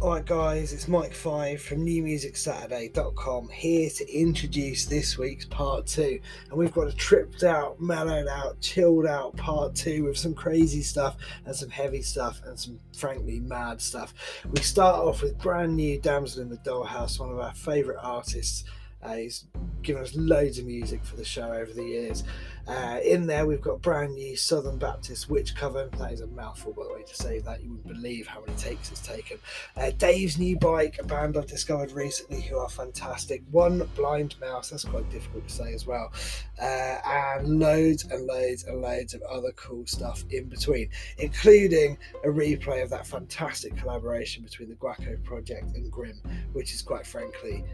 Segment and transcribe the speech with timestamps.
[0.00, 6.20] Alright, guys, it's Mike Five from NewMusicSaturday.com here to introduce this week's part two.
[6.48, 10.82] And we've got a tripped out, mellowed out, chilled out part two with some crazy
[10.82, 14.14] stuff and some heavy stuff and some frankly mad stuff.
[14.48, 18.62] We start off with brand new Damsel in the Dollhouse, one of our favourite artists.
[19.02, 19.46] Uh, he's
[19.82, 22.22] given us loads of music for the show over the years.
[22.68, 25.88] Uh, in there, we've got brand new Southern Baptist Witch cover.
[25.96, 27.62] That is a mouthful, by the way, to say that.
[27.62, 29.38] You wouldn't believe how many takes it's taken.
[29.74, 33.42] Uh, Dave's New Bike, a band I've discovered recently who are fantastic.
[33.50, 36.12] One Blind Mouse, that's quite difficult to say as well.
[36.60, 42.28] Uh, and loads and loads and loads of other cool stuff in between, including a
[42.28, 46.20] replay of that fantastic collaboration between the Guaco Project and Grim,
[46.52, 47.64] which is quite frankly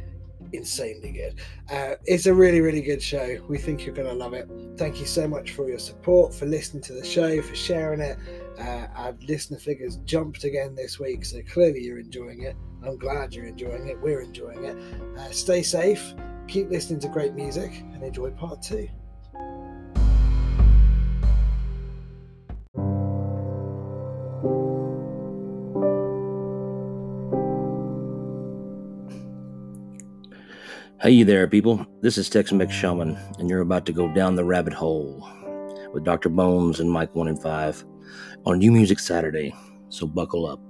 [0.52, 1.41] insanely good.
[1.70, 3.38] Uh, it's a really, really good show.
[3.48, 4.48] We think you're going to love it.
[4.77, 8.19] Thank you so much for your support, for listening to the show, for sharing it.
[8.59, 12.56] Uh, our listener figures jumped again this week, so clearly you're enjoying it.
[12.84, 14.00] I'm glad you're enjoying it.
[14.00, 14.77] We're enjoying it.
[15.19, 16.14] Uh, stay safe,
[16.47, 18.89] keep listening to great music, and enjoy part two.
[31.00, 31.84] Hey there, people.
[32.03, 35.28] This is Tex Mex Shaman, and you're about to go down the rabbit hole
[35.92, 36.28] with Dr.
[36.28, 37.84] Bones and Mike 1 and 5
[38.47, 39.53] on New Music Saturday.
[39.89, 40.61] So buckle up.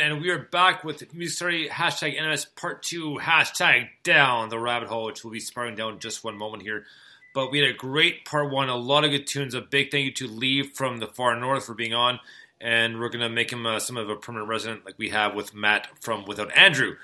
[0.00, 4.88] And we are back with Music Story hashtag NMS Part 2 hashtag down the rabbit
[4.88, 6.86] hole, which we'll be spiraling down just one moment here.
[7.34, 9.54] But we had a great Part 1, a lot of good tunes.
[9.54, 12.20] A big thank you to Lee from the far north for being on,
[12.58, 15.54] and we're to make him uh, some of a permanent resident like we have with
[15.54, 16.96] Matt from Without Andrew.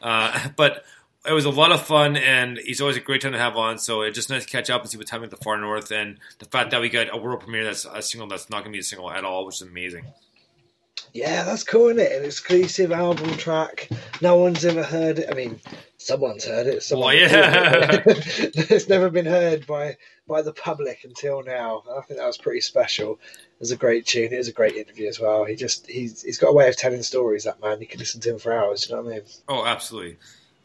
[0.00, 0.84] Uh, but
[1.26, 3.78] it was a lot of fun, and he's always a great time to have on.
[3.78, 5.90] So it's just nice to catch up and see what's happening at the far north,
[5.90, 8.72] and the fact that we got a world premiere that's a single that's not going
[8.72, 10.04] to be a single at all, which is amazing.
[11.12, 12.12] Yeah, that's cool, isn't it?
[12.12, 13.88] An exclusive album track.
[14.20, 15.28] No one's ever heard it.
[15.30, 15.60] I mean,
[15.96, 16.82] someone's heard it.
[16.82, 18.02] Someone well, yeah.
[18.06, 19.96] it's never been heard by
[20.28, 21.82] by the public until now.
[21.96, 23.12] I think that was pretty special.
[23.12, 24.32] It was a great tune.
[24.32, 25.44] It was a great interview as well.
[25.44, 27.44] He just he's he's got a way of telling stories.
[27.44, 28.88] That man, you can listen to him for hours.
[28.88, 29.22] You know what I mean?
[29.48, 30.18] Oh, absolutely.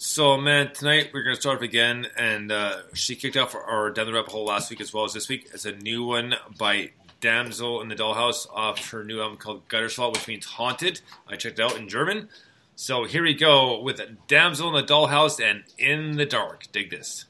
[0.04, 3.92] So, man, tonight we're going to start off again, and uh, she kicked off our
[3.92, 5.48] Down the Rabbit Hole last week as well as this week.
[5.54, 6.90] It's a new one by
[7.22, 11.02] Damsel in the Dollhouse off her new album called Gutterswall, which means haunted.
[11.28, 12.28] I checked out in German.
[12.76, 16.72] So here we go with Damsel in the Dollhouse and In the Dark.
[16.72, 17.26] Dig this.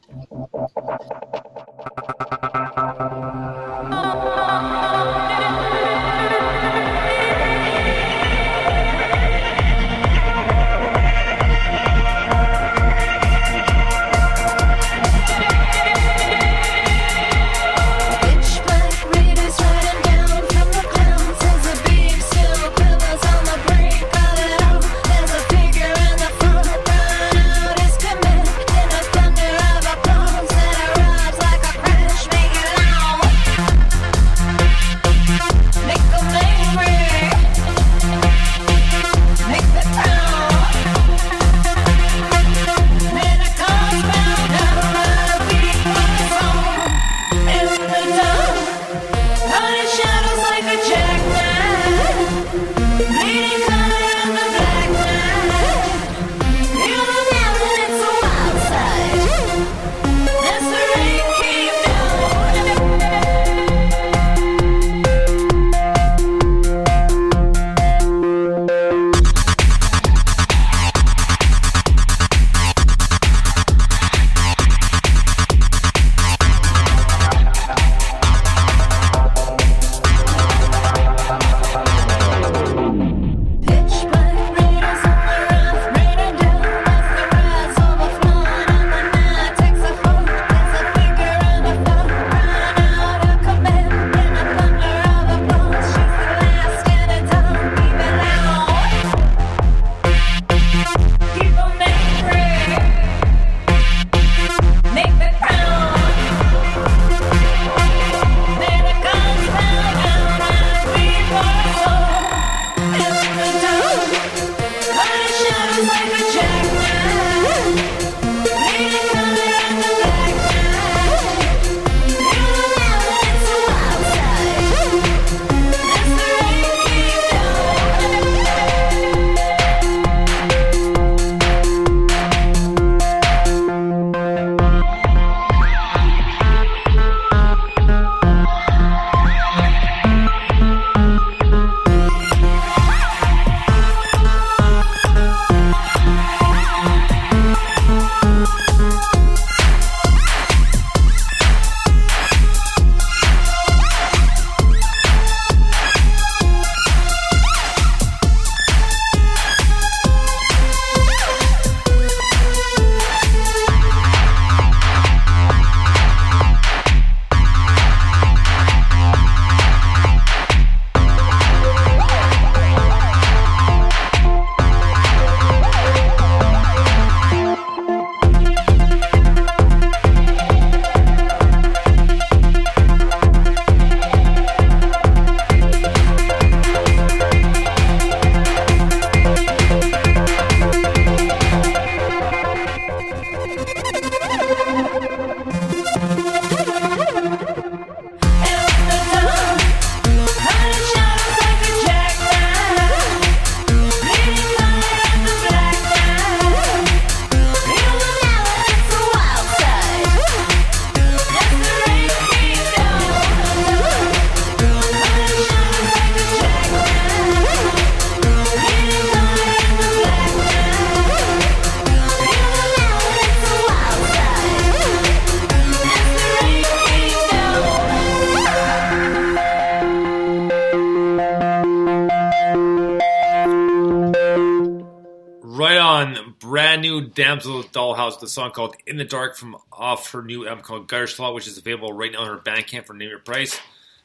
[237.71, 241.07] Dollhouse with a song called In the Dark from off her new album called Gutter
[241.07, 243.59] Slot, which is available right now on her Bandcamp for name your price.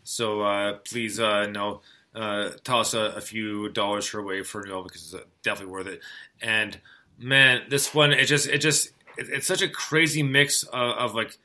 [0.04, 1.80] So uh, please uh, know,
[2.14, 5.72] uh, toss a, a, few dollars her way for a new album because it's definitely
[5.72, 6.00] worth it.
[6.40, 6.78] And
[7.18, 11.14] man, this one it just it just it, it's such a crazy mix of, of
[11.14, 11.36] like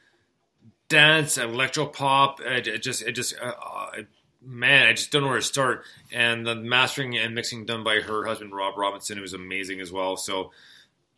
[0.89, 2.39] dance, and electro pop.
[2.41, 4.01] It, it just it just uh, uh,
[4.45, 5.83] man, I just don't know where to start.
[6.12, 9.91] And the mastering and mixing done by her husband Rob Robinson, it was amazing as
[9.91, 10.18] well.
[10.18, 10.51] So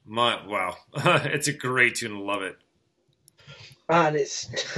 [0.06, 2.20] my wow, it's a great tune.
[2.20, 2.58] Love it.
[3.90, 4.50] And it's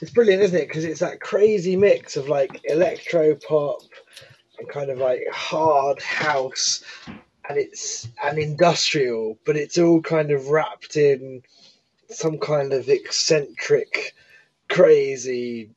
[0.00, 0.68] it's brilliant, isn't it?
[0.68, 3.82] Because it's that crazy mix of like electro pop
[4.58, 10.48] and kind of like hard house, and it's an industrial, but it's all kind of
[10.48, 11.42] wrapped in
[12.08, 14.14] some kind of eccentric
[14.68, 15.72] craziness.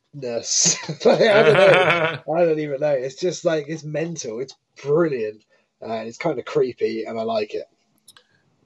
[1.05, 2.34] like, I don't know.
[2.36, 2.91] I don't even know.
[2.91, 4.39] It's just like it's mental.
[4.39, 5.43] It's brilliant.
[5.81, 7.65] Uh, it's kind of creepy, and I like it.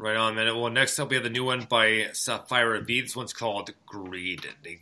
[0.04, 0.48] Right on, man.
[0.60, 2.78] Well, next up we have the new one by Sapphire.
[2.82, 4.46] This one's called Greed.
[4.62, 4.82] Dig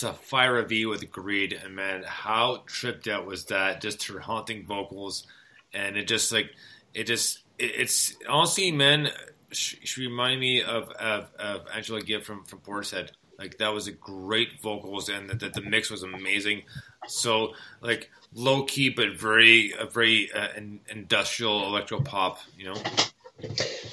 [0.00, 1.52] Sapphira V with Greed.
[1.52, 3.80] And man, how tripped out was that?
[3.80, 5.26] Just her haunting vocals.
[5.72, 6.50] And it just like,
[6.94, 9.10] it just, it, it's honestly, man,
[9.52, 13.10] she, she reminded me of, of, of Angela Gibb from, from Portishead.
[13.38, 16.62] Like that was a great vocals and the, the, the mix was amazing.
[17.06, 22.76] So like low key, but very, uh, very uh, in, industrial electro pop, you know?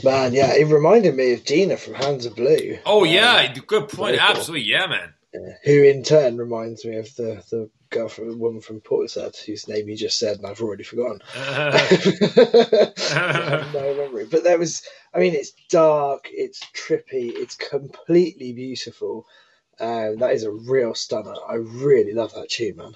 [0.04, 2.78] Man, yeah, it reminded me of Gina from Hands of Blue.
[2.86, 4.18] Oh yeah, good point.
[4.20, 5.14] Absolutely, yeah, man.
[5.34, 9.36] Yeah, who in turn reminds me of the the girl from the woman from Portishead,
[9.38, 11.20] whose name you just said, and I've already forgotten.
[13.74, 14.84] no memory, but there was.
[15.14, 19.26] I mean, it's dark, it's trippy, it's completely beautiful.
[19.80, 21.36] Uh, that is a real stunner.
[21.48, 22.96] I really love that tune, man.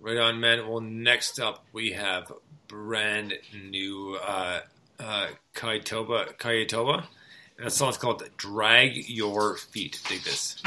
[0.00, 0.68] Right on, man.
[0.68, 2.32] Well, next up we have
[2.68, 3.34] brand
[3.68, 4.60] new uh,
[4.98, 7.04] uh, Kayatoba, Kayatoba.
[7.56, 10.00] And that song's called Drag Your Feet.
[10.08, 10.62] Dig this.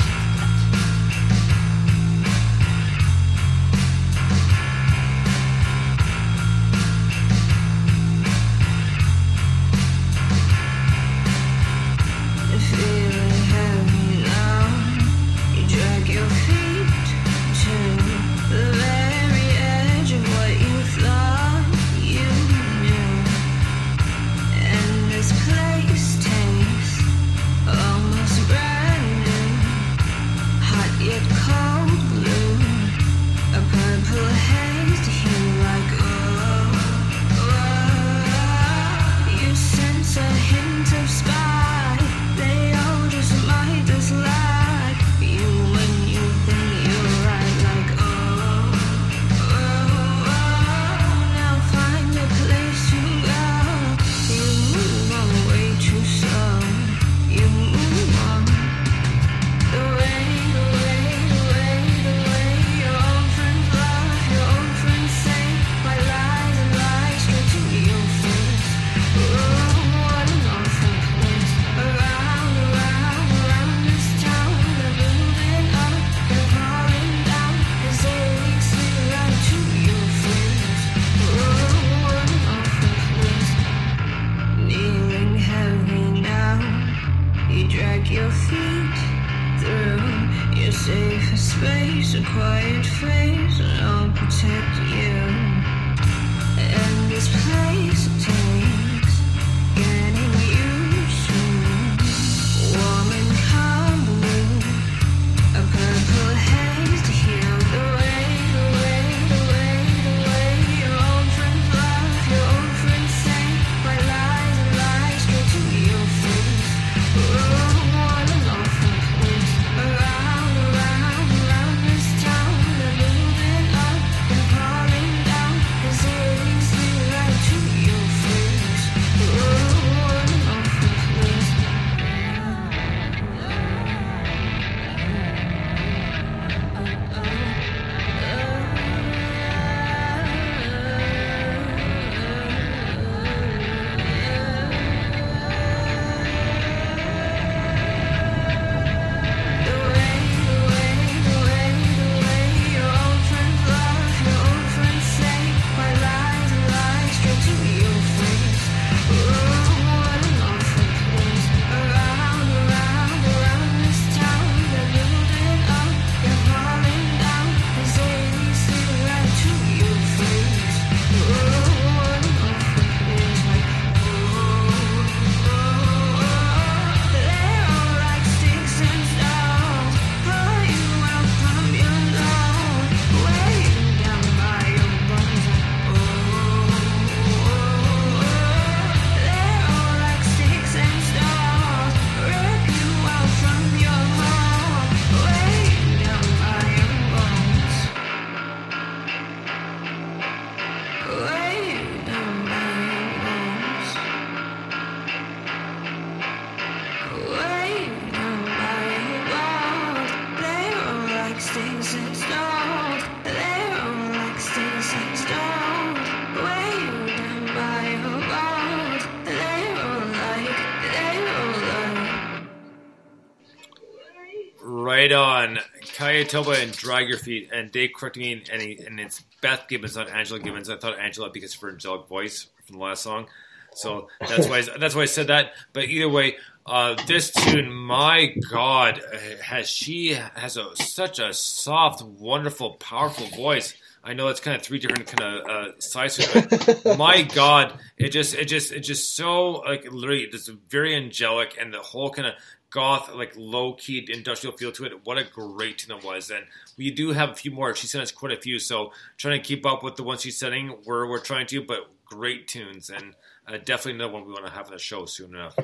[226.25, 227.49] Kayatoba and Drag Your Feet.
[227.53, 230.69] And Dave corrected me, and, he, and it's Beth Gibbons, not Angela Gibbons.
[230.69, 233.27] I thought Angela because of her angelic voice from the last song.
[233.75, 235.53] So that's why that's why I said that.
[235.73, 239.01] But either way, Uh, this tune, my God,
[239.41, 243.73] has she has a such a soft, wonderful, powerful voice.
[244.01, 248.09] I know it's kind of three different kind of uh, sides but my God, it
[248.09, 252.27] just it just it just so like literally just very angelic, and the whole kind
[252.29, 252.35] of
[252.73, 255.05] goth, like low key industrial feel to it.
[255.05, 256.45] What a great tune it was, and
[256.77, 257.75] we do have a few more.
[257.75, 260.37] She sent us quite a few, so trying to keep up with the ones she's
[260.37, 260.75] sending.
[260.85, 263.13] We're we're trying to, but great tunes, and
[263.47, 265.55] uh, definitely another one we want to have on the show soon enough.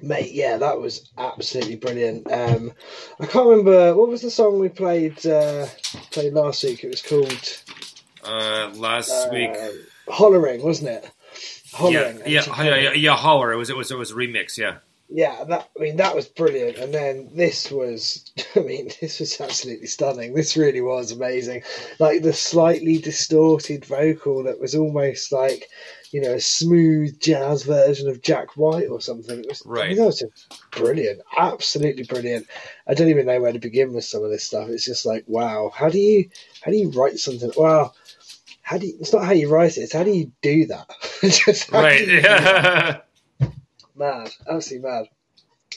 [0.00, 2.30] Mate, yeah, that was absolutely brilliant.
[2.30, 2.72] Um,
[3.18, 5.66] I can't remember what was the song we played uh,
[6.10, 6.84] played last week.
[6.84, 7.62] It was called
[8.22, 9.50] uh, last uh, week.
[10.08, 11.10] Hollering, wasn't it?
[11.72, 12.18] Hollering.
[12.26, 13.52] Yeah, yeah, yeah, yeah, yeah, Holler.
[13.52, 14.58] It was it was it was a remix.
[14.58, 14.76] Yeah.
[15.16, 19.40] Yeah, that I mean that was brilliant, and then this was, I mean, this was
[19.40, 20.34] absolutely stunning.
[20.34, 21.62] This really was amazing,
[22.00, 25.68] like the slightly distorted vocal that was almost like
[26.10, 29.40] you know, a smooth jazz version of Jack White or something.
[29.40, 29.84] It was, right.
[29.84, 32.48] I mean, that was just brilliant, absolutely brilliant.
[32.86, 34.68] I don't even know where to begin with some of this stuff.
[34.68, 36.28] It's just like, wow, how do you
[36.62, 37.52] how do you write something?
[37.56, 37.94] Well,
[38.62, 41.68] how do you, it's not how you write it; it's how do you do that?
[41.72, 43.00] right, yeah.
[43.96, 45.08] mad, absolutely mad.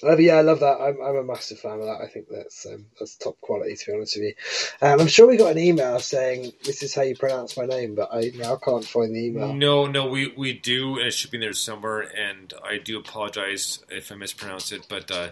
[0.04, 0.80] Uh, yeah, I love that.
[0.80, 2.02] I'm, I'm a massive fan of that.
[2.02, 3.76] I think that's um, that's top quality.
[3.76, 4.34] To be honest with you,
[4.82, 7.96] um, I'm sure we got an email saying this is how you pronounce my name,
[7.96, 9.54] but I now can't find the email.
[9.54, 12.02] No, no, we we do, and it should be there somewhere.
[12.02, 15.30] And I do apologize if I mispronounce it, but uh,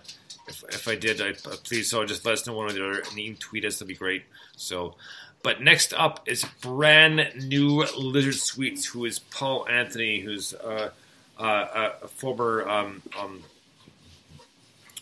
[0.47, 2.83] if if I did, I, uh, please so just let us know one or the
[2.83, 3.75] other, and can tweet us.
[3.75, 4.23] That'd be great.
[4.55, 4.95] So.
[5.43, 10.89] But next up is brand new Lizard Sweets, who is Paul Anthony, who's uh,
[11.37, 13.43] uh, a former um, um,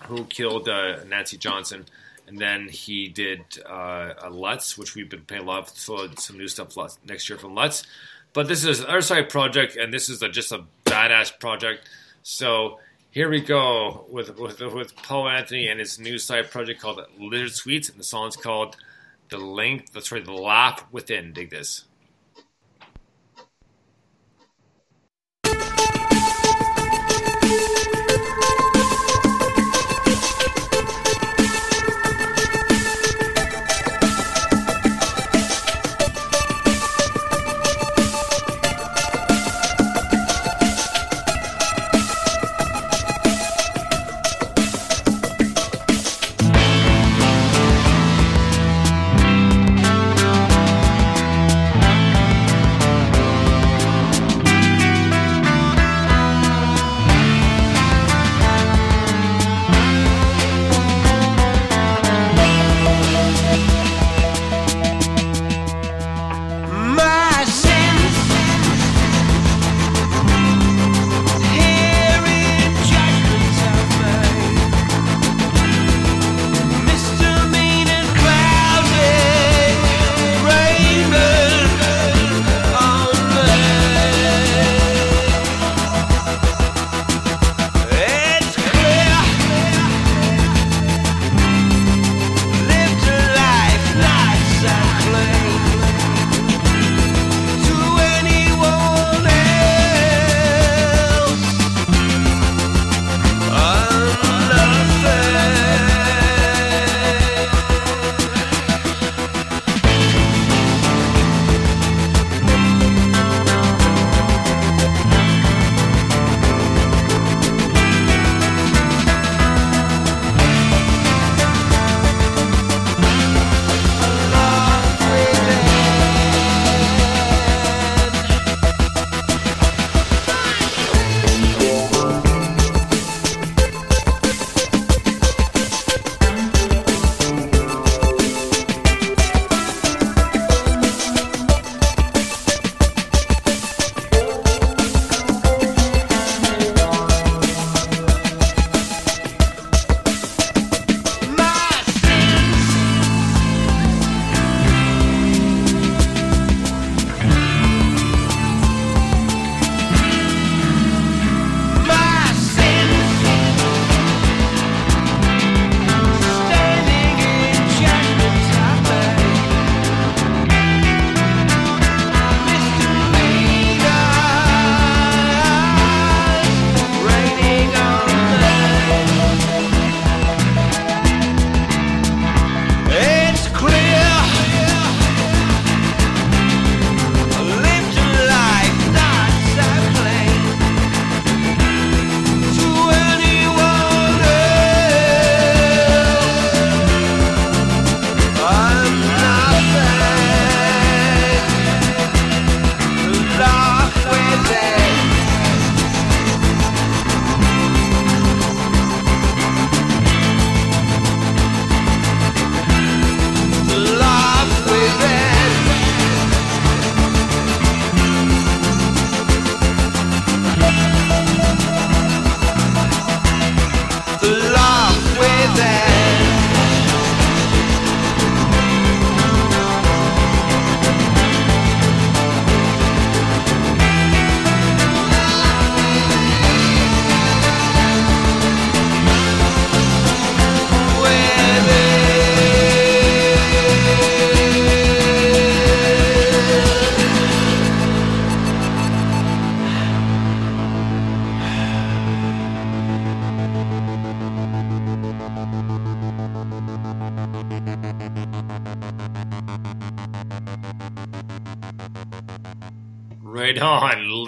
[0.06, 1.86] who killed uh, Nancy Johnson,
[2.28, 6.38] and then he did uh, Lutz, which we've been paying a lot of so some
[6.38, 7.84] new stuff next year from Lutz.
[8.34, 11.88] But this is our side project, and this is a, just a badass project.
[12.24, 12.80] So
[13.12, 17.52] here we go with, with with Paul Anthony and his new side project called Lizard
[17.52, 18.76] Sweets, and the song's called
[19.30, 21.86] "The Length." That's right, "The Laugh Within." Dig this.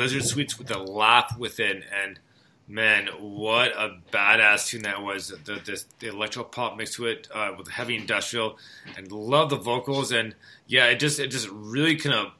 [0.05, 0.13] On.
[0.13, 1.83] Lizard Sweets with a laugh within.
[2.03, 2.19] And
[2.67, 5.29] man, what a badass tune that was.
[5.29, 8.57] The, the, the electro pop mixed with it uh, with heavy industrial.
[8.97, 10.11] And love the vocals.
[10.11, 10.35] And
[10.67, 12.31] yeah, it just it just really kind of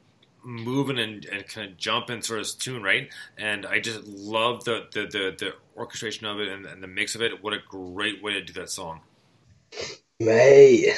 [0.43, 3.09] moving and, and kind of jumping sort of tune, right?
[3.37, 7.15] And I just love the the, the, the orchestration of it and, and the mix
[7.15, 7.43] of it.
[7.43, 9.01] What a great way to do that song.
[10.19, 10.93] Mate,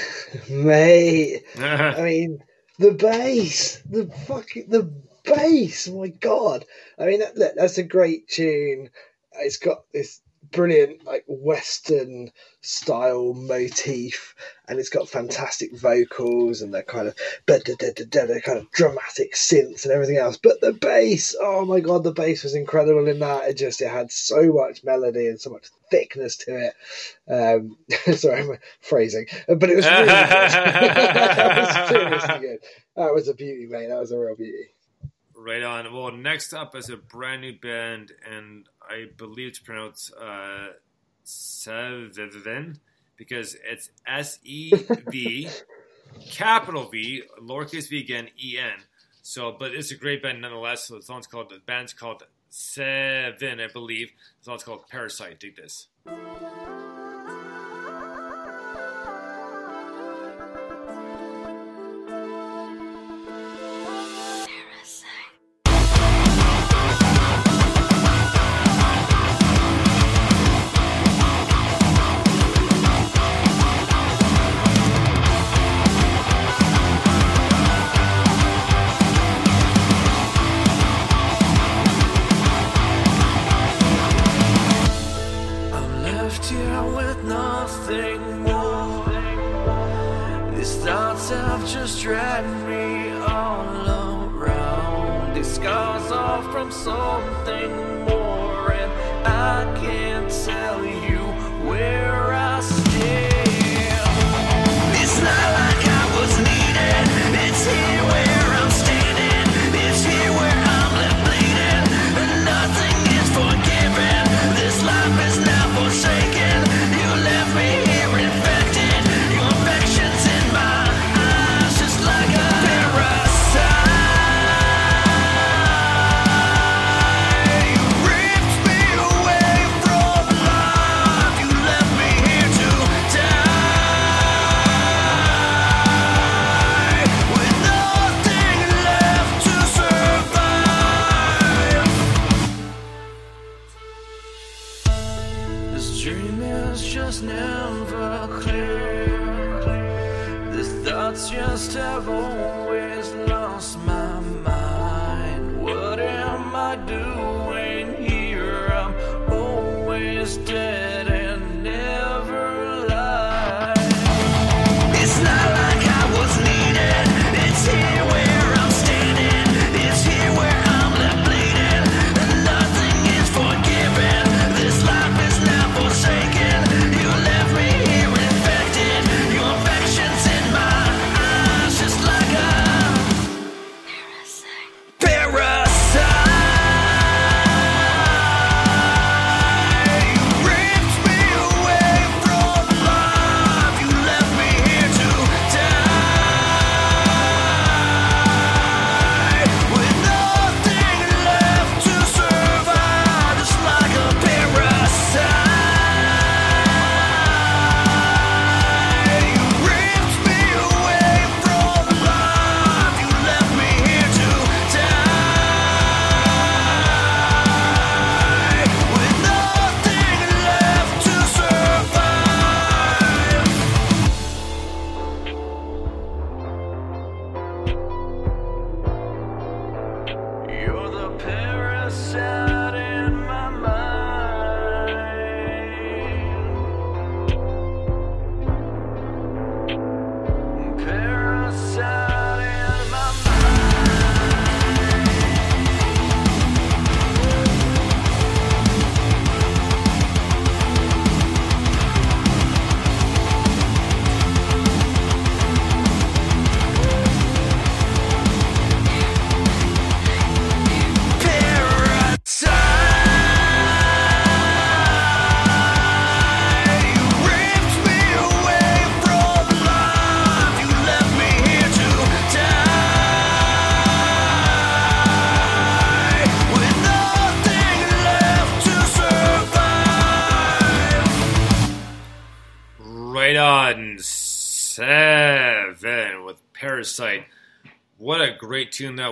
[0.48, 1.44] mate.
[1.58, 2.44] I mean,
[2.78, 4.92] the bass, the fucking the
[5.28, 5.88] bass.
[5.88, 6.66] Oh my god!
[6.98, 8.90] I mean, that, that's a great tune.
[9.34, 14.36] It's got this brilliant like western style motif
[14.68, 17.68] and it's got fantastic vocals and they're kind of but
[18.12, 20.38] they're kind of dramatic synths and everything else.
[20.38, 23.50] But the bass oh my god the bass was incredible in that.
[23.50, 26.74] It just it had so much melody and so much thickness to it.
[27.32, 27.78] Um
[28.16, 30.08] sorry i'm phrasing but it was really good.
[31.18, 32.60] That was seriously good.
[32.96, 33.88] That was a beauty mate.
[33.88, 34.72] That was a real beauty
[35.48, 35.94] Right on.
[35.94, 40.72] Well, next up is a brand new band, and I believe it's pronounced uh,
[41.24, 42.82] Seven
[43.16, 44.74] because it's S E
[45.10, 45.48] V,
[46.30, 48.84] capital V, lowercase v again, E N.
[49.22, 50.90] So, but it's a great band nonetheless.
[50.90, 54.12] So the song's called the band's called Seven, I believe.
[54.40, 55.40] The song's called Parasite.
[55.40, 55.88] Dig this.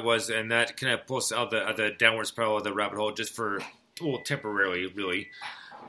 [0.05, 3.11] Was, and that kind of pulls out the, the downward spiral of the rabbit hole
[3.11, 3.59] just for,
[4.01, 5.29] well, temporarily, really.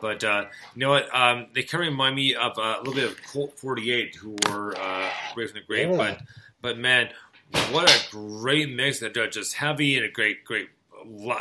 [0.00, 1.14] But uh, you know what?
[1.14, 4.36] Um, they kind of remind me of uh, a little bit of Colt 48, who
[4.48, 5.88] were uh, great from the great.
[5.88, 5.96] Yeah.
[5.96, 6.22] But
[6.60, 7.10] but man,
[7.70, 9.00] what a great mix!
[9.00, 10.68] That they're just heavy and a great great.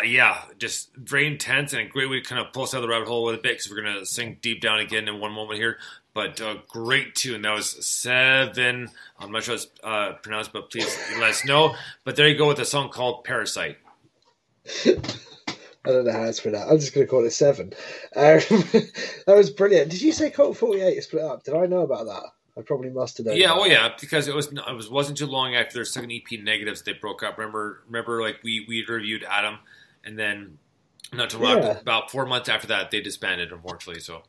[0.06, 2.82] Yeah, just very intense and a great way to kind of pull us out of
[2.84, 5.32] the rabbit hole with a bit because we're gonna sink deep down again in one
[5.32, 5.80] moment here.
[6.16, 7.42] But uh, great tune.
[7.42, 8.90] That was seven.
[9.20, 11.76] I'm not sure how it's uh, pronounced, but please let us know.
[12.06, 13.78] But there you go with a song called Parasite.
[14.86, 14.96] I
[15.92, 16.72] don't know how it's pronounced.
[16.72, 17.74] I'm just going to call it seven.
[18.16, 18.40] Um,
[19.28, 19.92] that was brilliant.
[19.92, 21.44] Did you say Colt 48 split up?
[21.44, 22.24] Did I know about that?
[22.58, 23.36] I probably must have known.
[23.36, 26.40] Yeah, oh yeah, because it was it was wasn't too long after their second EP
[26.42, 27.38] negatives they broke up.
[27.38, 29.58] Remember, remember, like we we reviewed Adam,
[30.06, 30.58] and then
[31.12, 31.78] not too long Yeah.
[31.78, 34.02] about four months after that they disbanded, unfortunately.
[34.02, 34.24] So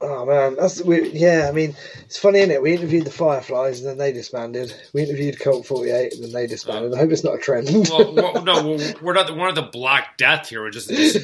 [0.00, 1.48] Oh man, that's we, yeah.
[1.48, 2.62] I mean, it's funny, isn't it?
[2.62, 4.72] We interviewed the Fireflies and then they disbanded.
[4.92, 6.94] We interviewed Colt 48 and then they disbanded.
[6.94, 7.68] I hope it's not a trend.
[7.90, 8.62] well, well, no,
[9.02, 10.62] we're not we're not the Black Death here.
[10.62, 11.16] We're just it, was-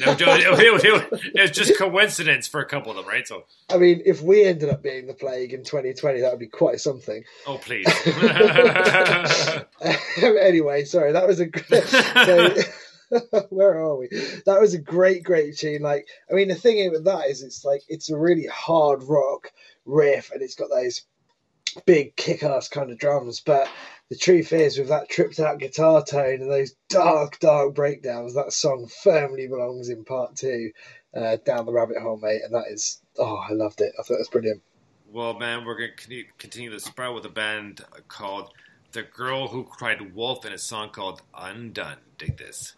[0.83, 3.25] it, it it just coincidence for a couple of them, right?
[3.25, 6.47] So I mean, if we ended up being the plague in 2020, that would be
[6.47, 7.23] quite something.
[7.47, 7.87] oh please.
[10.21, 11.47] anyway, sorry, that was a
[12.25, 12.53] so,
[13.49, 14.07] where are we?
[14.45, 15.81] That was a great, great tune.
[15.81, 19.51] Like, I mean, the thing with that is, it's like it's a really hard rock
[19.85, 21.01] riff, and it's got those
[21.85, 23.41] big kick-ass kind of drums.
[23.41, 23.67] But
[24.09, 28.87] the truth is, with that tripped-out guitar tone and those dark, dark breakdowns, that song
[29.03, 30.71] firmly belongs in part two,
[31.15, 32.41] uh, down the rabbit hole, mate.
[32.43, 33.93] And that is, oh, I loved it.
[33.99, 34.61] I thought it was brilliant.
[35.11, 38.51] Well, man, we're to continue the spiral with a band called
[38.91, 41.97] The Girl Who Cried Wolf and a song called Undone.
[42.17, 42.75] Dig this.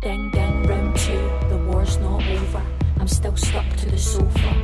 [0.00, 2.62] Ding ding, round two, the war's not over.
[2.98, 4.54] I'm still stuck to the sofa.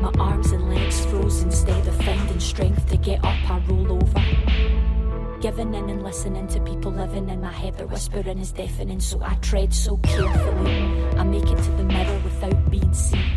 [0.00, 5.40] My arms and legs froze instead of finding strength to get up, I roll over.
[5.40, 9.20] Giving in and listening to people living in my head, their whispering is deafening, so
[9.24, 10.84] I tread so carefully.
[11.16, 13.32] I make it to the mirror without being seen.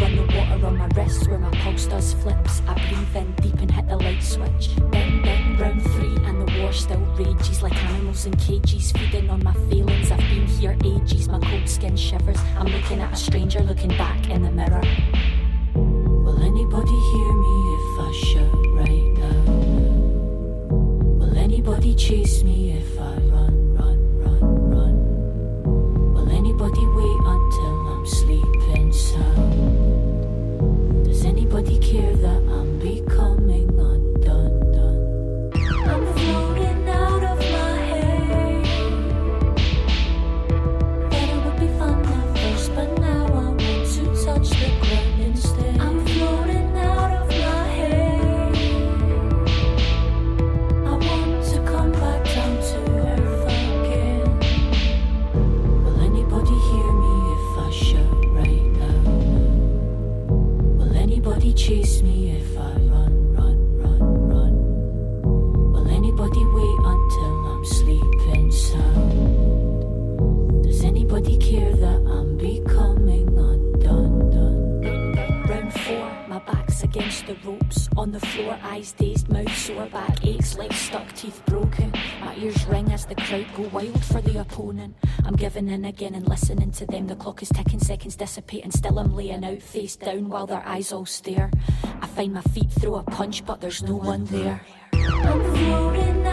[0.00, 2.62] Run the water on my wrists where my pulse does flips.
[2.68, 4.76] I breathe in deep and hit the light switch.
[4.92, 6.17] Bang, bang, round three,
[6.60, 10.10] war still rages like animals in cages, feeding on my feelings.
[10.10, 12.38] I've been here ages, my cold skin shivers.
[12.58, 14.82] I'm looking at a stranger looking back in the mirror.
[15.74, 19.52] Will anybody hear me if I shout right now?
[21.18, 23.27] Will anybody chase me if I
[61.58, 64.54] chase me if I run, run, run, run?
[65.72, 70.62] Will anybody wait until I'm sleeping sound?
[70.62, 74.30] Does anybody care that I'm becoming undone?
[74.30, 74.82] Done?
[75.48, 77.88] Round four, my back's against the ropes.
[77.96, 81.92] On the floor, eyes dazed, mouth sore, back aches, legs stuck, teeth broken.
[82.38, 84.94] Ears ring as the crowd go wild for the opponent.
[85.24, 87.08] I'm giving in again and listening to them.
[87.08, 88.70] The clock is ticking, seconds dissipating.
[88.70, 91.50] Still, I'm laying out face down while their eyes all stare.
[92.00, 94.60] I find my feet throw a punch, but there's no one there.
[94.92, 96.26] I'm floating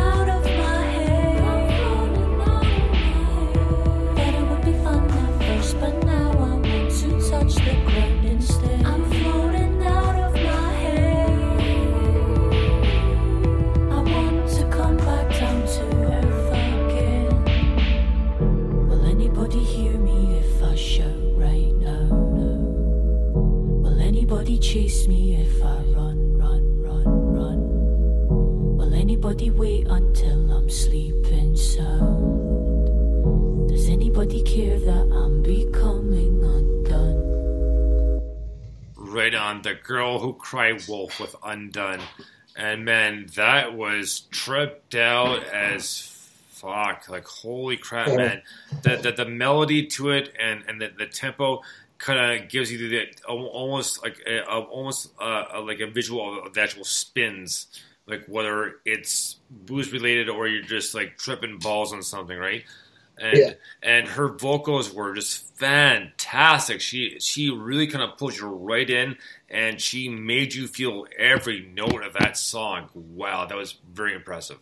[29.96, 32.50] until I'm sleeping sound?
[33.70, 38.22] Does anybody care that I'm becoming undone?
[38.98, 42.02] Right on, The Girl Who Cried Wolf with Undone.
[42.58, 46.02] And man, that was tripped out as
[46.50, 47.08] fuck.
[47.10, 48.42] Like, holy crap, man.
[48.84, 51.62] The, the, the melody to it and, and the, the tempo
[51.98, 56.44] kind of gives you the al- almost like a, a- almost uh, like a visual
[56.46, 57.68] of the actual spins.
[58.08, 62.64] Like, whether it's booze related or you're just like tripping balls on something, right?
[63.18, 63.54] and Yeah.
[63.82, 66.82] and her vocals were just fantastic.
[66.82, 69.18] She she really kind of pulled you right in,
[69.50, 72.90] and she made you feel every note of that song.
[72.94, 74.58] Wow, that was very impressive.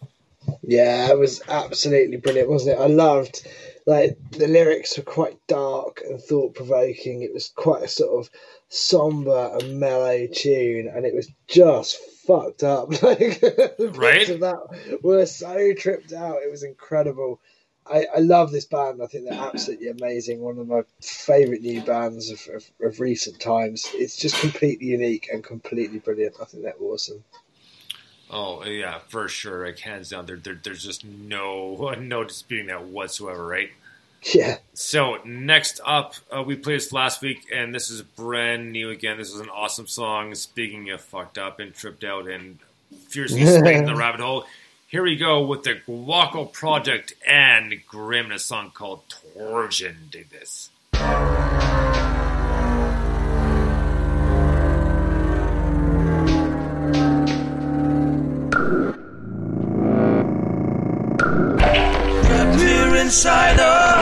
[0.61, 2.81] Yeah, it was absolutely brilliant, wasn't it?
[2.81, 3.47] I loved
[3.85, 7.21] like the lyrics were quite dark and thought provoking.
[7.21, 8.29] It was quite a sort of
[8.69, 11.97] somber and mellow tune, and it was just
[12.27, 12.89] fucked up.
[13.03, 13.41] Like
[13.85, 14.33] Right?
[14.39, 16.43] that were so tripped out.
[16.43, 17.41] It was incredible.
[17.85, 19.01] I, I love this band.
[19.03, 20.41] I think they're absolutely amazing.
[20.41, 23.89] One of my favourite new bands of, of, of recent times.
[23.93, 26.35] It's just completely unique and completely brilliant.
[26.41, 27.23] I think they're awesome.
[28.29, 29.65] Oh yeah, for sure.
[29.65, 33.71] Like hands down, there, there there's just no no disputing that whatsoever, right?
[34.31, 34.57] Yeah.
[34.73, 39.17] So next up, uh, we played this last week, and this is brand new again.
[39.17, 40.33] This is an awesome song.
[40.35, 42.59] Speaking of fucked up and tripped out and
[43.07, 44.45] fiercely swinging the rabbit hole,
[44.87, 50.09] here we go with the Guaco Project and Grim, and a song called Torsion.
[50.11, 50.69] Dig this.
[62.23, 63.92] Trapped here inside a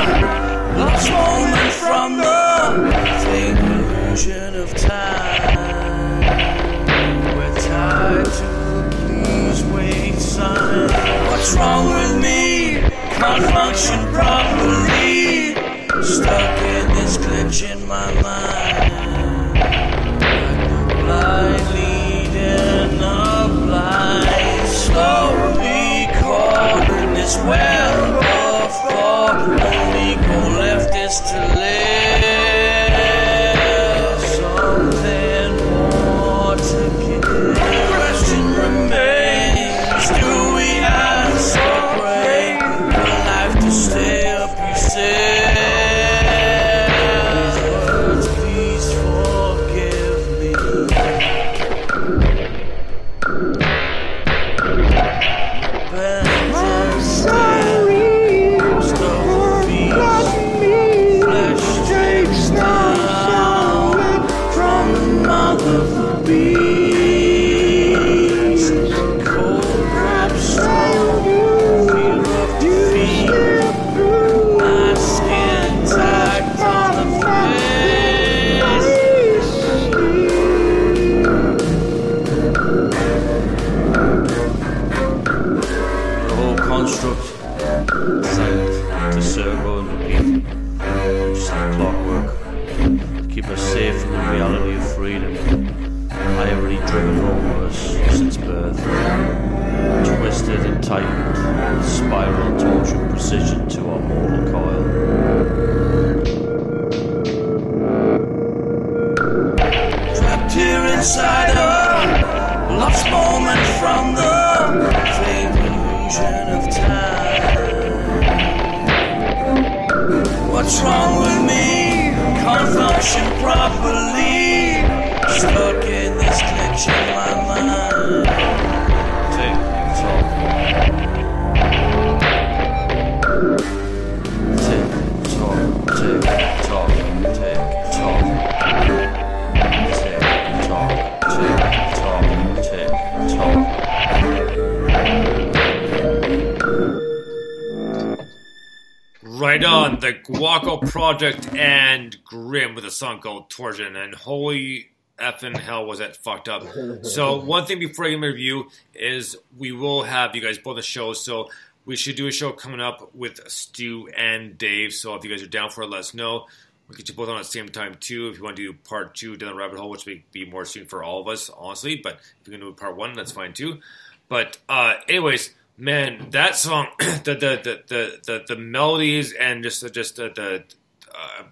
[150.92, 156.50] Project and Grim with a song called Torsion, and holy effing hell was that fucked
[156.50, 156.66] up.
[157.04, 160.76] So one thing before I give my review is we will have you guys both
[160.76, 161.14] the show.
[161.14, 161.50] So
[161.86, 164.92] we should do a show coming up with Stu and Dave.
[164.92, 166.48] So if you guys are down for it, let us know.
[166.90, 168.28] We'll get you both on at the same time too.
[168.28, 170.66] If you want to do part two down the rabbit hole, which may be more
[170.66, 172.02] soon for all of us, honestly.
[172.04, 173.80] But if you can do part one, that's fine too.
[174.28, 179.94] But uh, anyways, man, that song, the the the the the, the melodies and just
[179.94, 180.66] just the, the
[181.14, 181.44] uh,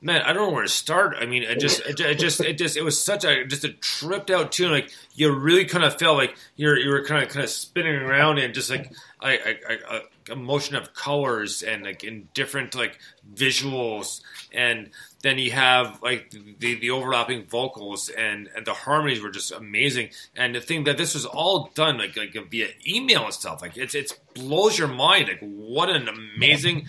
[0.00, 1.16] man, I don't know where to start.
[1.18, 3.72] I mean, it just it, it just it just it was such a just a
[3.72, 4.70] tripped out tune.
[4.70, 7.96] Like you really kind of felt like you're you were kind of kind of spinning
[7.96, 10.00] around and just like I, I, I,
[10.30, 12.98] a, motion of colors and like in different like
[13.34, 14.22] visuals
[14.52, 14.90] and
[15.22, 20.08] then you have like the, the overlapping vocals and, and the harmonies were just amazing
[20.36, 23.76] and the thing that this was all done like like via email and stuff like
[23.76, 26.88] it's it's blows your mind like what an amazing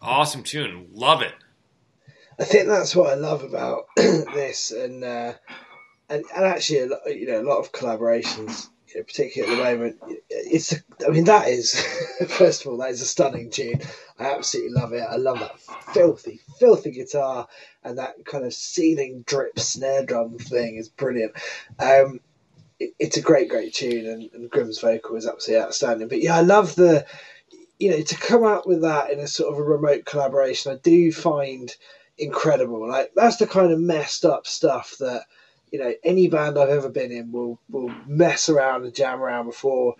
[0.00, 1.34] awesome tune love it
[2.38, 5.34] I think that's what I love about this, and uh,
[6.08, 9.64] and and actually, lot, you know, a lot of collaborations you know, particularly at the
[9.64, 9.96] moment,
[10.28, 10.74] it's.
[11.06, 11.80] I mean, that is
[12.28, 13.80] first of all, that is a stunning tune.
[14.18, 15.04] I absolutely love it.
[15.08, 15.60] I love that
[15.92, 17.48] filthy, filthy guitar
[17.84, 21.32] and that kind of seething drip snare drum thing is brilliant.
[21.78, 22.20] Um,
[22.78, 26.08] it, it's a great, great tune, and, and Grimm's vocal is absolutely outstanding.
[26.08, 27.06] But yeah, I love the,
[27.82, 30.70] you know, to come out with that in a sort of a remote collaboration.
[30.70, 31.74] I do find
[32.16, 32.88] incredible.
[32.88, 35.24] Like that's the kind of messed up stuff that
[35.72, 39.46] you know any band I've ever been in will will mess around and jam around
[39.46, 39.96] before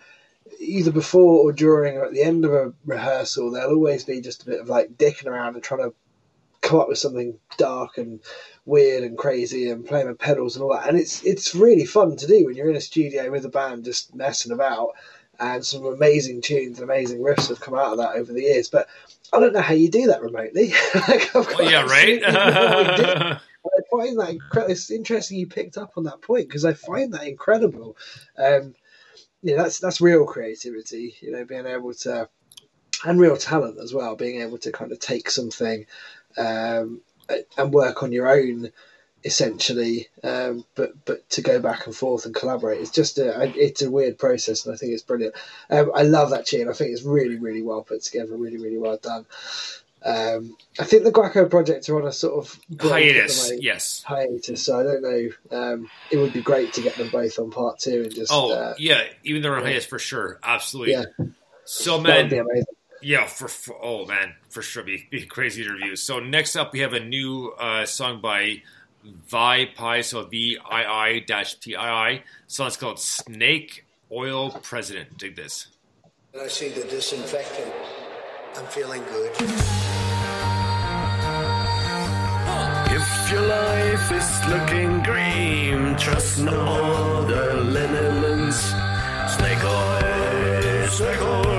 [0.61, 4.43] either before or during or at the end of a rehearsal there'll always be just
[4.43, 5.95] a bit of like dicking around and trying to
[6.61, 8.20] come up with something dark and
[8.64, 12.16] weird and crazy and playing with pedals and all that and it's it's really fun
[12.16, 14.91] to do when you're in a studio with a band just messing about
[15.43, 18.68] and some amazing tunes and amazing riffs have come out of that over the years
[18.70, 18.88] but
[19.32, 20.74] I don't know how you do that remotely.
[21.09, 22.22] like, well, yeah, right.
[23.64, 24.72] I find that incredible.
[24.72, 27.97] It's interesting you picked up on that point because I find that incredible.
[28.36, 28.74] Um,
[29.43, 31.14] yeah, that's that's real creativity.
[31.20, 32.28] You know, being able to,
[33.05, 34.16] and real talent as well.
[34.16, 35.86] Being able to kind of take something
[36.36, 37.01] um,
[37.57, 38.70] and work on your own,
[39.25, 40.09] essentially.
[40.23, 43.91] Um, but but to go back and forth and collaborate, it's just a it's a
[43.91, 45.35] weird process, and I think it's brilliant.
[45.70, 46.68] Um, I love that tune.
[46.68, 49.27] I think it's really really well put together, really really well done.
[50.05, 53.53] Um, I think the Guaco project are on a sort of hiatus.
[53.61, 54.64] Yes, hiatus.
[54.64, 55.29] So I don't know.
[55.57, 58.33] Um, it would be great to get them both on part two and just.
[58.33, 59.68] Oh uh, yeah, even they're on yeah.
[59.68, 60.41] hiatus for sure.
[60.43, 60.95] Absolutely.
[60.95, 61.05] Yeah.
[61.64, 62.29] So man,
[63.03, 65.97] yeah, for, for, oh man, for sure, be, be crazy interview.
[65.97, 68.62] So next up, we have a new uh, song by
[69.05, 72.22] Vi Pi, so V I I dash P I I.
[72.46, 75.18] So it's called Snake Oil President.
[75.18, 75.68] Dig this.
[76.40, 77.72] I see the disinfectant.
[78.57, 79.30] I'm feeling good.
[82.94, 88.59] If your life is looking green, trust no other lineaments.
[89.36, 91.51] Snake oil, snake oil,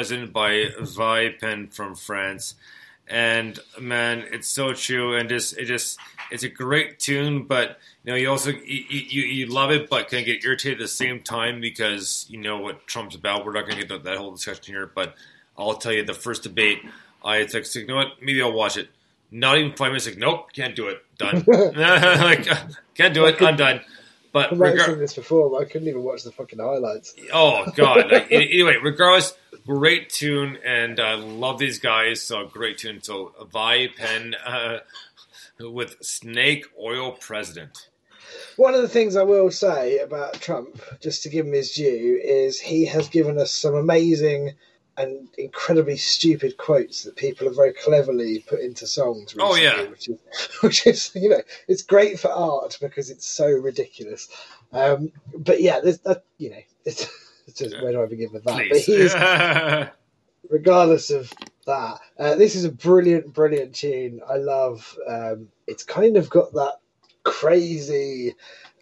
[0.00, 2.54] President by Vi Pen from France.
[3.06, 5.98] And man, it's so true, and just it just
[6.30, 10.08] it's a great tune, but you know you also you, you, you love it, but
[10.08, 13.44] can get irritated at the same time because you know what Trump's about.
[13.44, 15.16] We're not going to get that whole discussion here, but
[15.58, 16.78] I'll tell you the first debate.
[17.22, 18.22] I was like, you know what?
[18.22, 18.88] Maybe I'll watch it.
[19.30, 20.06] Not even five minutes.
[20.06, 21.02] Like, nope, can't do it.
[21.18, 21.44] Done.
[21.46, 22.48] like,
[22.94, 23.42] can't do it.
[23.42, 23.82] I'm done.
[24.32, 27.14] But I've regar- seen this before, but I couldn't even watch the fucking highlights.
[27.34, 28.10] Oh God!
[28.10, 29.34] Like, anyway, regardless,
[29.70, 32.20] great tune, and I love these guys.
[32.20, 33.00] So great tune.
[33.02, 34.78] So Vi Pen uh,
[35.60, 37.88] with Snake Oil President.
[38.56, 42.20] One of the things I will say about Trump, just to give him his due,
[42.22, 44.54] is he has given us some amazing
[44.96, 49.36] and incredibly stupid quotes that people have very cleverly put into songs.
[49.38, 49.84] Oh, yeah.
[49.84, 50.18] which is,
[50.62, 54.28] which is you know, it's great for art because it's so ridiculous.
[54.72, 57.08] Um, but yeah, there's that you know, it's,
[57.50, 58.68] it's just where do I begin with that?
[58.70, 59.92] But
[60.50, 61.32] regardless of
[61.66, 64.20] that, uh, this is a brilliant, brilliant tune.
[64.28, 64.96] I love.
[65.08, 66.74] Um, it's kind of got that
[67.24, 68.34] crazy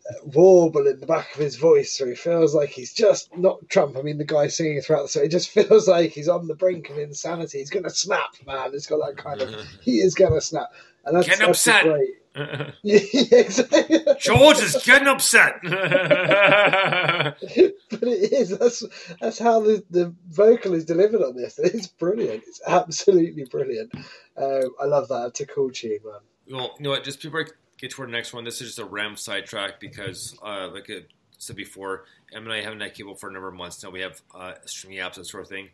[0.08, 3.68] uh, warble in the back of his voice, so he feels like he's just not
[3.68, 3.96] Trump.
[3.96, 5.24] I mean, the guy singing throughout the song.
[5.24, 7.58] It just feels like he's on the brink of insanity.
[7.58, 8.70] He's going to snap, man.
[8.74, 9.54] It's got that kind of.
[9.80, 10.68] He is going to snap,
[11.08, 11.84] and that's, Getting that's upset.
[11.84, 12.10] great.
[12.84, 13.00] Yeah,
[13.32, 13.98] exactly.
[14.20, 15.54] George is getting upset.
[15.62, 15.72] but
[18.02, 18.56] it is.
[18.56, 18.84] That's
[19.20, 21.58] that's how the, the vocal is delivered on this.
[21.58, 22.44] It's brilliant.
[22.46, 23.92] It's absolutely brilliant.
[24.36, 25.28] Um, I love that.
[25.28, 26.20] It's a cool tune, man.
[26.50, 27.02] well, you know what?
[27.04, 27.44] Just before I
[27.78, 31.00] get to our next one, this is just a ram sidetrack because, uh, like I
[31.38, 33.90] said before, Em and I haven't had cable for a number of months now.
[33.90, 35.70] We have uh, streaming apps, that sort of thing,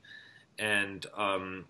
[0.58, 1.66] and um,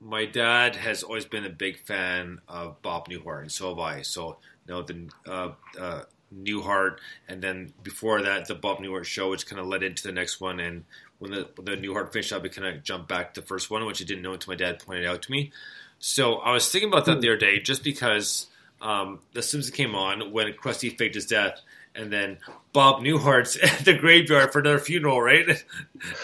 [0.00, 4.02] my dad has always been a big fan of Bob Newhart, and so have I.
[4.02, 6.02] So, you know, the uh, uh,
[6.34, 6.98] Newhart,
[7.28, 10.40] and then before that, the Bob Newhart show, which kind of led into the next
[10.40, 10.60] one.
[10.60, 10.84] And
[11.18, 13.70] when the when the Newhart finished up, it kind of jumped back to the first
[13.70, 15.52] one, which I didn't know until my dad pointed out to me.
[15.98, 18.46] So I was thinking about that the other day, just because
[18.80, 21.60] um, The Simpsons came on when Krusty faked his death,
[21.98, 22.38] and then
[22.72, 25.46] Bob Newhart's at the graveyard for another funeral, right?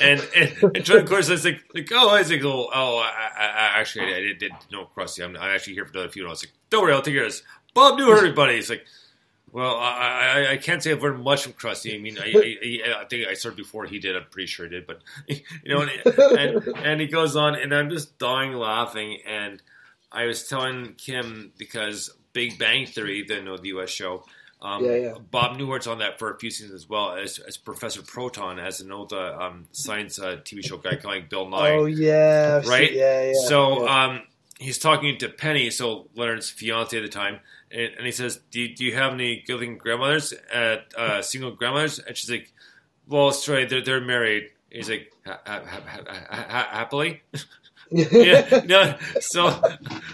[0.00, 3.28] And and, and John Course is like, like, oh, I was like, oh, oh I,
[3.36, 5.24] I, I actually I didn't, didn't know Krusty.
[5.24, 6.30] I'm, I'm actually here for another funeral.
[6.30, 7.42] I was like, don't worry, I'll take care of this.
[7.74, 8.54] Bob Newhart, everybody.
[8.54, 8.86] He's like.
[9.52, 11.94] Well, I, I, I can't say I've learned much from Krusty.
[11.94, 14.16] I mean, I, I, I think I started before he did.
[14.16, 17.72] I'm pretty sure he did, but you know, and, and, and he goes on, and
[17.72, 19.20] I'm just dying laughing.
[19.24, 19.62] And
[20.10, 23.90] I was telling Kim because Big Bang Theory, the know, the U.S.
[23.90, 24.24] show,
[24.64, 25.14] um, Yeah, yeah.
[25.30, 28.80] Bob Newhart's on that for a few seasons as well as, as Professor Proton, as
[28.80, 32.92] an old uh, um, science uh, TV show guy, like Bill Nye Oh yeah, right?
[32.92, 33.32] yeah, yeah.
[33.46, 34.04] So yeah.
[34.04, 34.22] um,
[34.58, 37.40] he's talking to Penny, so Leonard's fiance at the time,
[37.70, 40.32] and, and he says, do you, "Do you have any good-looking grandmothers?
[40.52, 42.52] At, uh, single grandmothers?" And she's like,
[43.06, 47.22] "Well, sorry, they're they're married." He's like, ha- ha- ha- ha- ha- ha- "Happily."
[47.90, 48.96] yeah, no.
[49.20, 49.60] So,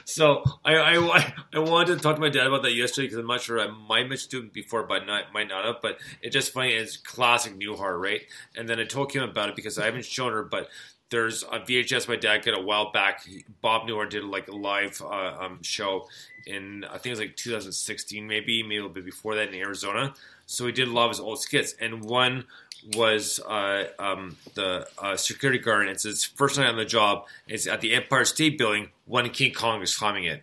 [0.04, 3.26] so I, I, I wanted to talk to my dad about that yesterday because I'm
[3.26, 5.76] not sure I might mention to him before, but not might not have.
[5.82, 6.72] But it's just funny.
[6.72, 8.22] It's classic Newhart, right?
[8.56, 10.68] And then I told Kim about it because I haven't shown her, but
[11.10, 13.26] there's a VHS my dad got a while back.
[13.60, 16.06] Bob Newhart did like a live uh, um, show
[16.46, 19.54] in I think it was like 2016, maybe maybe a little bit before that in
[19.54, 20.14] Arizona.
[20.46, 22.44] So he did a lot of his old skits, and one
[22.94, 25.82] was uh, um, the uh, security guard.
[25.82, 27.26] And it's his first night on the job.
[27.46, 30.42] It's at the Empire State Building when King Kong is climbing it.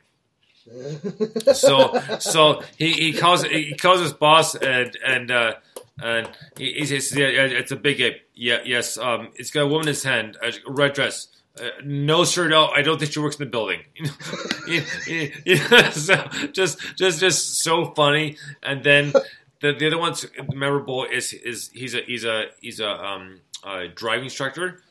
[1.55, 5.53] so so he, he calls he calls his boss and and uh,
[6.03, 8.21] and he, he says yeah, it's a big ape.
[8.33, 11.29] Yeah yes um it's got a woman in his hand a red dress.
[11.59, 12.47] Uh, no, sir.
[12.47, 13.81] No, I don't think she works in the building.
[14.67, 14.81] Yeah,
[15.45, 15.89] yeah.
[15.91, 16.15] so
[16.51, 18.37] just, just, just so funny.
[18.61, 19.13] And then
[19.61, 23.87] the, the other one's memorable is is he's a he's a he's a um a
[23.87, 24.81] driving instructor,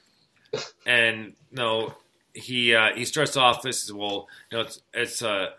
[0.86, 1.94] and no,
[2.34, 3.62] he uh, he starts off.
[3.62, 5.50] This is well, you know, it's it's uh,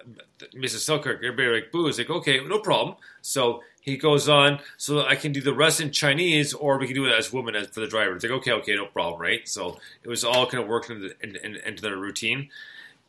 [0.56, 0.80] Mrs.
[0.80, 1.18] Selkirk.
[1.24, 1.86] Everybody like boo.
[1.88, 2.98] He's like, okay, no problem.
[3.22, 4.60] So he goes on.
[4.76, 7.56] So I can do the rest in Chinese, or we can do it as women
[7.56, 8.16] as for the driver.
[8.16, 9.48] It's like, okay, okay, no problem, right?
[9.48, 12.50] So it was all kind of working into, in, in, into their routine.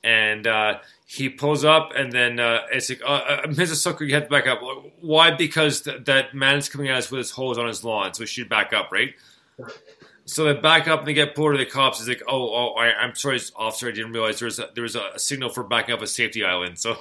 [0.05, 3.77] And uh, he pulls up, and then uh, it's like, uh, uh, Mrs.
[3.77, 4.61] Sucker, you have to back up.
[5.01, 5.31] Why?
[5.31, 8.27] Because th- that man's coming at us with his hose on his lawn, so we
[8.27, 9.15] should back up, right?
[10.29, 12.01] So they back up and they get pulled to the cops.
[12.01, 13.89] He's like, "Oh, oh, I, I'm sorry, officer.
[13.89, 16.45] I didn't realize there was a, there was a, signal for backing up a safety
[16.45, 16.99] island." So,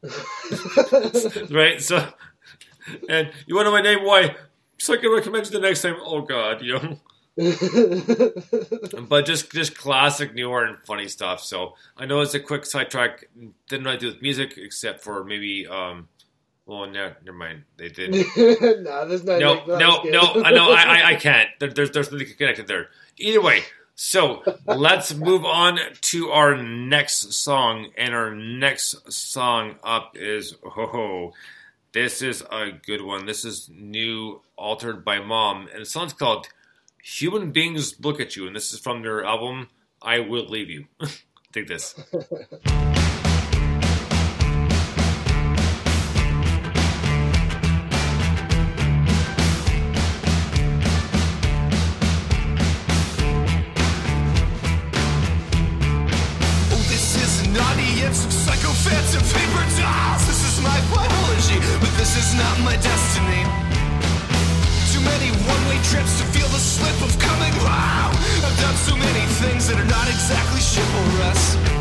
[1.50, 1.82] right?
[1.82, 2.08] So,
[3.08, 4.04] and you want to know my name?
[4.04, 4.36] Why?
[4.78, 5.96] So I can recommend you the next time.
[6.00, 7.00] Oh God, you know.
[9.08, 11.40] but just just classic Newhart and funny stuff.
[11.42, 13.28] So I know it's a quick sidetrack.
[13.68, 15.66] Didn't really do with music except for maybe.
[15.66, 16.08] um
[16.66, 17.62] Well, no, never mind.
[17.76, 18.10] They did.
[18.36, 19.38] no, there's no.
[19.38, 19.64] No.
[19.66, 20.42] No, no.
[20.44, 20.70] I know.
[20.72, 21.48] I, I, I can't.
[21.60, 22.88] There, there's there's nothing connected there.
[23.18, 23.62] Either way,
[23.94, 31.32] So let's move on to our next song, and our next song up is oh,
[31.92, 33.26] this is a good one.
[33.26, 36.48] This is new, altered by Mom, and the song's called
[37.02, 39.68] "Human Beings Look at You," and this is from their album
[40.02, 40.86] "I Will Leave You."
[41.52, 41.94] Take this.
[70.08, 71.77] exactly chivalrous.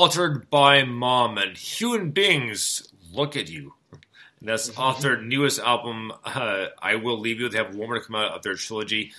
[0.00, 3.74] Altered by Mom, and human beings look at you.
[3.92, 7.50] And that's off their newest album, uh, I Will Leave You.
[7.50, 9.12] They have one more to come out of their trilogy.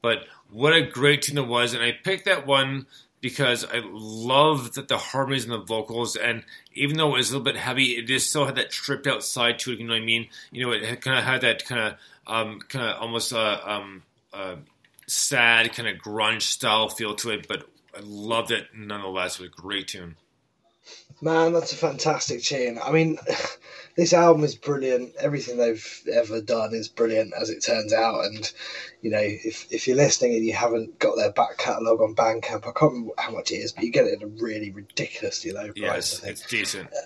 [0.00, 0.20] But
[0.50, 1.74] what a great tune it was.
[1.74, 2.86] And I picked that one
[3.20, 7.34] because I love that the harmonies and the vocals, and even though it was a
[7.34, 9.80] little bit heavy, it just still had that tripped out side to it.
[9.80, 10.28] You know what I mean?
[10.50, 11.94] You know, it kind of had that kind of,
[12.26, 14.02] um, kind of almost uh, um,
[14.32, 14.56] uh,
[15.06, 17.46] sad, kind of grunge style feel to it.
[17.46, 19.38] But I loved it nonetheless.
[19.38, 20.16] It was a great tune.
[21.22, 22.80] Man, that's a fantastic tune.
[22.82, 23.16] I mean,
[23.96, 25.14] this album is brilliant.
[25.20, 28.24] Everything they've ever done is brilliant, as it turns out.
[28.24, 28.52] And
[29.02, 32.66] you know, if if you're listening and you haven't got their back catalogue on Bandcamp,
[32.66, 35.52] I can't remember how much it is, but you get it at a really ridiculously
[35.52, 35.76] low price.
[35.76, 36.90] Yes, it's decent.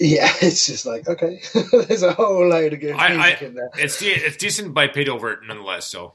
[0.00, 1.40] Yeah, it's just like okay,
[1.72, 3.70] there's a whole load of good I, music I, in there.
[3.78, 5.86] it's de- it's decent, by paid over it nonetheless.
[5.86, 6.14] So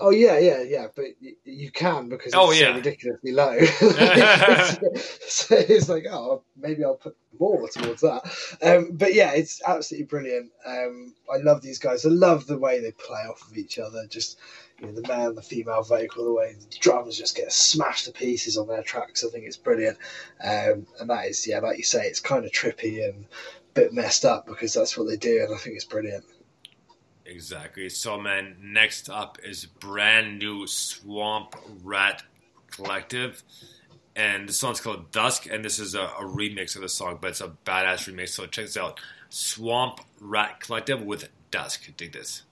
[0.00, 1.04] Oh yeah, yeah, yeah, but
[1.44, 2.74] you can because it's Oh, so yeah.
[2.74, 3.58] ridiculously low.
[3.64, 8.22] so it's like, oh, maybe I'll put more towards that.
[8.60, 10.50] Um, but yeah, it's absolutely brilliant.
[10.66, 12.04] Um, I love these guys.
[12.04, 14.04] I love the way they play off of each other.
[14.08, 14.38] Just
[14.80, 18.12] you know, the male, the female vocal, the way the drums just get smashed to
[18.12, 19.24] pieces on their tracks.
[19.24, 19.98] I think it's brilliant.
[20.42, 23.92] Um, and that is, yeah, like you say, it's kind of trippy and a bit
[23.92, 26.24] messed up because that's what they do, and I think it's brilliant.
[27.26, 27.88] Exactly.
[27.88, 32.22] So man, next up is brand new Swamp Rat
[32.70, 33.42] Collective.
[34.16, 37.30] And the song's called Dusk, and this is a, a remix of the song, but
[37.30, 38.28] it's a badass remix.
[38.28, 41.90] So check this out: Swamp Rat Collective with Dusk.
[41.96, 42.42] Dig this.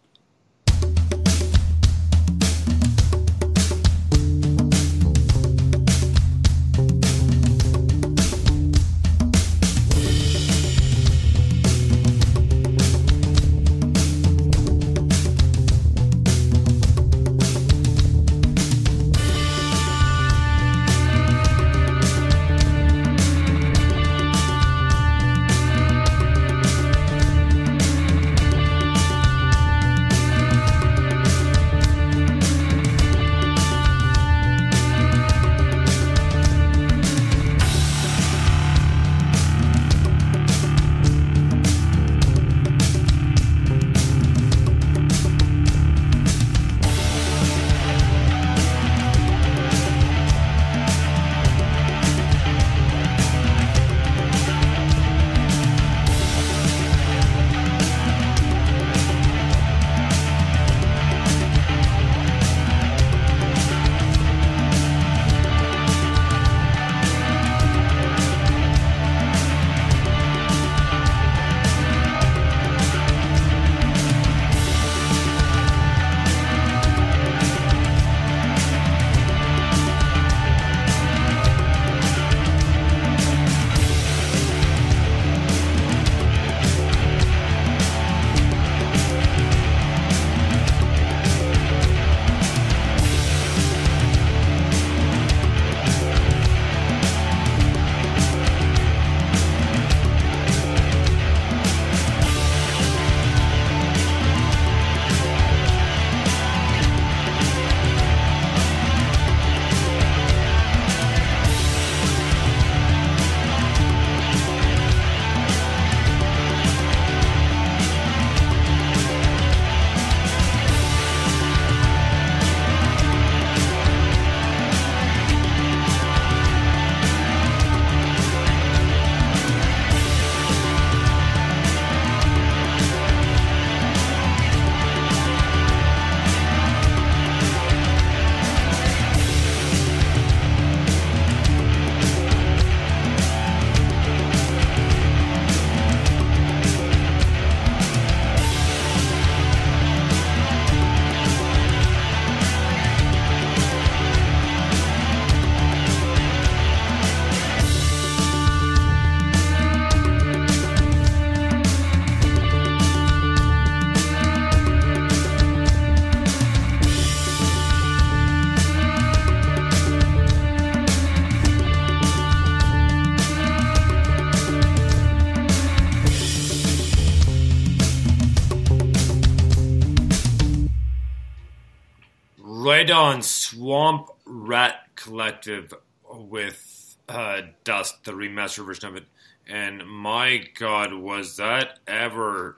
[185.12, 185.74] Collective
[186.10, 189.04] with uh, Dust, the remaster version of it.
[189.46, 192.56] And my god, was that ever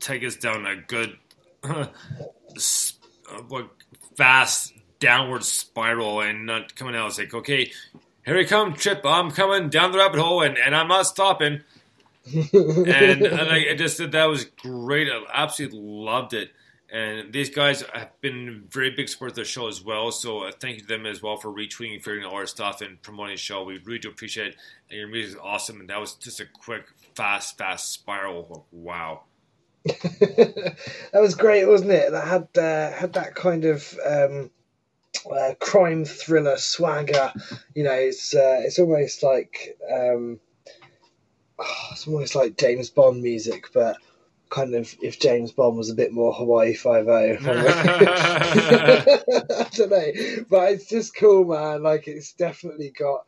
[0.00, 1.18] take us down a good,
[4.16, 7.10] fast downward spiral and not coming out.
[7.10, 7.70] It's like, okay,
[8.24, 11.60] here we come, Chip, I'm coming down the rabbit hole and, and I'm not stopping.
[12.34, 15.06] and, and I, I just that was great.
[15.08, 16.50] I absolutely loved it.
[16.90, 20.10] And these guys have been very big supporters of the show as well.
[20.10, 23.34] So thank you to them as well for retweeting figuring all our stuff and promoting
[23.34, 23.62] the show.
[23.64, 24.56] We really do appreciate it.
[24.88, 25.80] And your music is awesome.
[25.80, 28.66] And that was just a quick, fast, fast spiral.
[28.72, 29.24] Wow.
[29.84, 30.76] that
[31.14, 32.10] was great, wasn't it?
[32.10, 34.50] That had uh, had that kind of um,
[35.30, 37.32] uh, crime thriller swagger.
[37.74, 40.40] You know, it's uh, it's almost like um,
[41.92, 43.96] it's almost like James Bond music, but
[44.50, 47.36] kind of if James Bond was a bit more Hawaii Five O.
[47.40, 47.46] I
[49.74, 50.12] don't know,
[50.48, 51.82] but it's just cool, man.
[51.82, 53.24] Like it's definitely got.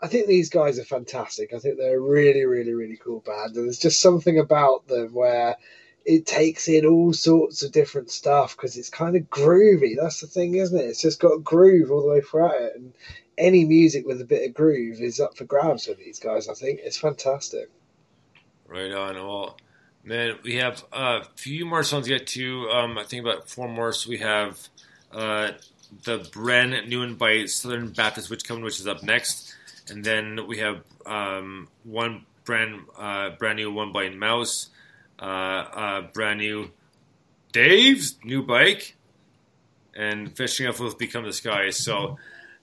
[0.00, 1.54] I think these guys are fantastic.
[1.54, 5.14] I think they're a really, really, really cool band, and there's just something about them
[5.14, 5.56] where
[6.04, 9.96] it takes in all sorts of different stuff because it's kind of groovy.
[9.98, 10.84] That's the thing, isn't it?
[10.84, 12.92] It's just got groove all the way throughout it, and
[13.38, 16.48] any music with a bit of groove is up for grabs with these guys.
[16.48, 17.70] I think it's fantastic.
[18.66, 19.14] Right on.
[19.16, 19.56] Well,
[20.04, 22.68] man, we have a few more songs to get to.
[22.70, 23.92] Um, I think about four more.
[23.92, 24.58] So we have
[25.12, 25.52] uh,
[26.04, 29.54] the new one by Southern Baptist Witch Coven, which is up next,
[29.88, 34.70] and then we have um, one brand uh, brand new one by Mouse,
[35.20, 36.70] uh, uh, brand new
[37.52, 38.96] Dave's new bike,
[39.94, 41.70] and fishing up with Become the Sky.
[41.70, 42.18] So.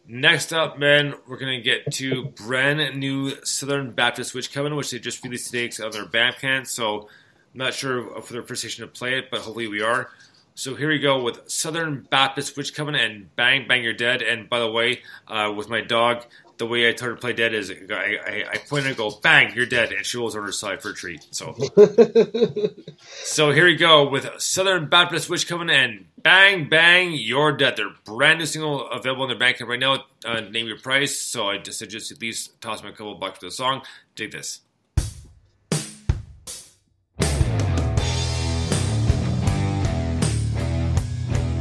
[0.08, 4.98] Next up, man, we're gonna get to brand new Southern Baptist Witch Coven, which they
[4.98, 6.66] just released today on their Bandcamp.
[6.68, 7.08] So,
[7.54, 10.10] I'm not sure if they're first station to play it, but hopefully we are.
[10.54, 14.22] So here we go with Southern Baptist Witch Coven and Bang Bang You're Dead.
[14.22, 16.26] And by the way, uh, with my dog,
[16.58, 19.12] the way I told her to play dead is I, I, I point and go
[19.24, 21.26] Bang You're Dead, and she rolls on her side for a treat.
[21.32, 21.56] So.
[23.24, 27.76] So here we go with Southern Baptist Witch Coven and Bang Bang You're Dead.
[27.78, 30.04] Their brand new single available on their Bandcamp right now.
[30.24, 31.18] Uh, name your price.
[31.18, 33.82] So I just suggest at least toss them a couple bucks for the song.
[34.16, 34.62] Dig this.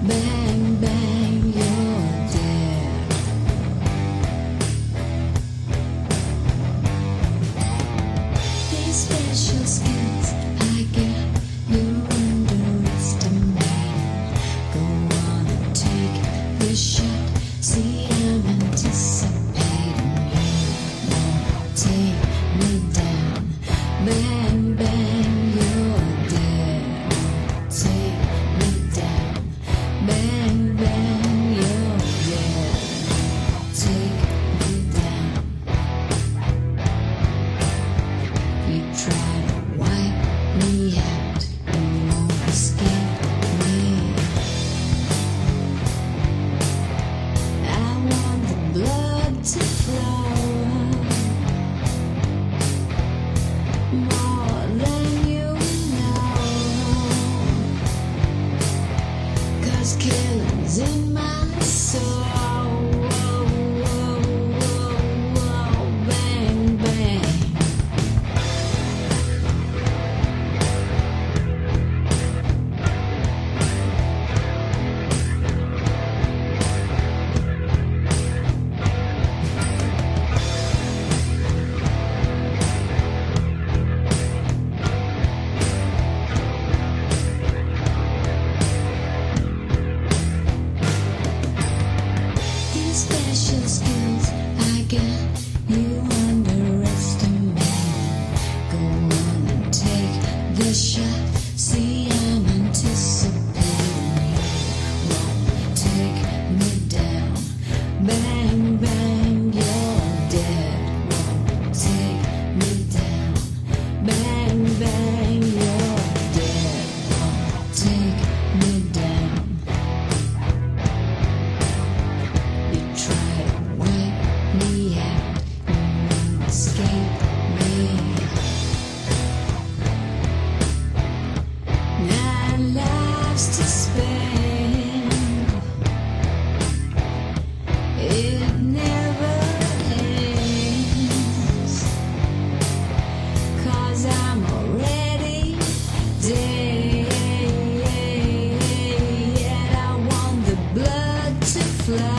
[0.02, 0.39] Bang,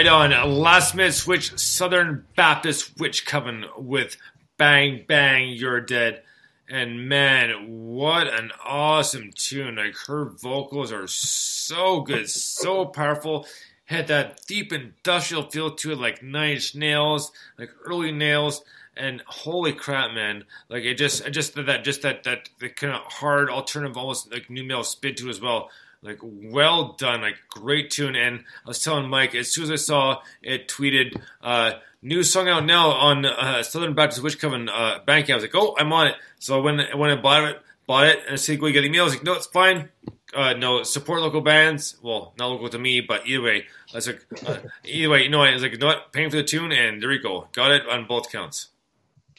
[0.00, 0.58] Right on.
[0.62, 4.16] Last minute switch, Southern Baptist Witch Coven with
[4.56, 6.22] Bang Bang You're Dead.
[6.70, 9.76] And man, what an awesome tune.
[9.76, 13.46] Like her vocals are so good, so powerful.
[13.84, 18.64] Had that deep industrial feel to it, like Nine Inch Nails, like early nails.
[18.96, 20.44] And holy crap, man!
[20.70, 24.48] Like it just, it just that, just that, that, kind of hard alternative, almost like
[24.48, 25.68] new metal spin to as well.
[26.02, 28.16] Like well done, like great tune.
[28.16, 32.48] And I was telling Mike as soon as I saw it tweeted, uh, new song
[32.48, 35.30] out now on uh, Southern Baptist Witch Coven uh, Bandcamp.
[35.30, 36.14] I was like, oh, I'm on it.
[36.38, 39.02] So when when I bought it, bought it, and I said, go get email.
[39.02, 39.90] I was like, no, it's fine.
[40.32, 41.96] Uh, no, support local bands.
[42.02, 45.28] Well, not local to me, but either way, I was like, uh, either way, you
[45.28, 47.48] know, I was like, you know what, paying for the tune, and there you go,
[47.52, 48.68] got it on both counts.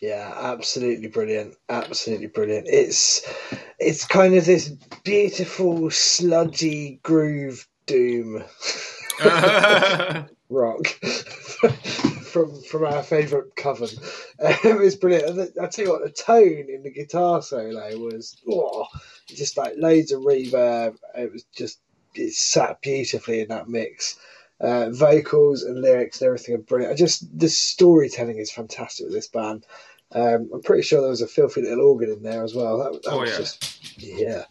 [0.02, 1.56] Yeah, absolutely brilliant.
[1.70, 2.68] Absolutely brilliant.
[2.68, 3.22] It's
[3.80, 4.70] it's kind of this
[5.04, 8.43] beautiful sludgy groove doom
[10.49, 10.88] rock
[12.24, 13.89] from from our favourite coven.
[14.41, 15.39] Um, it's brilliant.
[15.39, 18.88] And I tell you what, the tone in the guitar solo was oh,
[19.28, 20.97] just like loads of reverb.
[21.16, 21.80] It was just
[22.16, 24.18] it sat beautifully in that mix.
[24.60, 26.93] Uh, vocals and lyrics and everything are brilliant.
[26.93, 29.66] I just the storytelling is fantastic with this band.
[30.14, 32.78] Um, I'm pretty sure there was a filthy little organ in there as well.
[32.80, 33.38] That, that Oh, was yeah.
[33.38, 34.43] just yeah,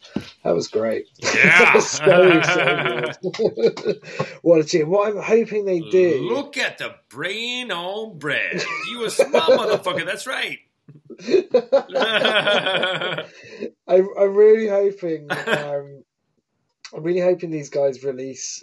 [0.44, 1.06] that was great.
[1.18, 1.72] Yeah.
[1.74, 3.92] That's so, so
[4.42, 4.88] what a tune!
[4.88, 6.28] What I'm hoping they do.
[6.32, 8.62] Look at the brain on bread.
[8.90, 10.06] You a smart motherfucker.
[10.06, 10.58] That's right.
[12.80, 13.24] I,
[13.88, 15.30] I'm really hoping.
[15.30, 16.04] Um,
[16.94, 18.62] I'm really hoping these guys release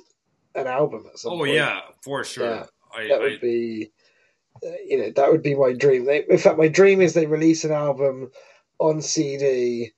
[0.56, 1.54] an album at some oh point.
[1.54, 2.50] yeah, for sure.
[2.50, 3.92] Yeah, I, that I, would be,
[4.88, 6.06] you know, that would be my dream.
[6.06, 8.32] They, in fact, my dream is they release an album
[8.80, 9.92] on CD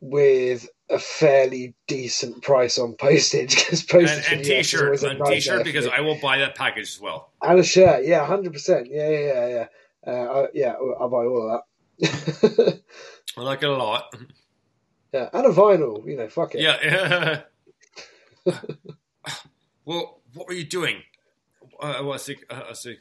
[0.00, 4.70] with a fairly decent price on postage because postage and, and in the US is
[4.70, 5.86] t-shirt, and t-shirt because.
[5.86, 7.32] I will buy that package as well.
[7.42, 8.04] and a shirt.
[8.04, 8.88] Yeah, hundred percent.
[8.90, 9.66] Yeah, yeah, yeah, yeah.
[10.06, 10.10] Uh,
[10.42, 11.62] I, yeah, I'll buy all of
[12.00, 12.80] that.
[13.36, 14.14] I like it a lot.
[15.12, 16.06] Yeah, and a vinyl.
[16.06, 16.60] You know, fuck it.
[16.60, 17.42] Yeah.
[18.46, 18.52] Yeah.
[19.84, 21.02] Well, what were you doing?
[21.82, 23.00] Uh, I was uh, I was like,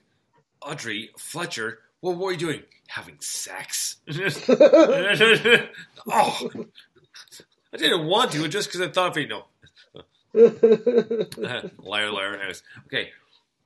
[0.66, 1.80] Audrey Fletcher.
[2.01, 2.64] Well, what were you doing?
[2.88, 3.97] Having sex.
[4.09, 4.16] oh,
[7.74, 9.45] I didn't want to, just because I thought, you know,
[10.34, 12.36] liar, liar.
[12.36, 13.09] Anyways, okay.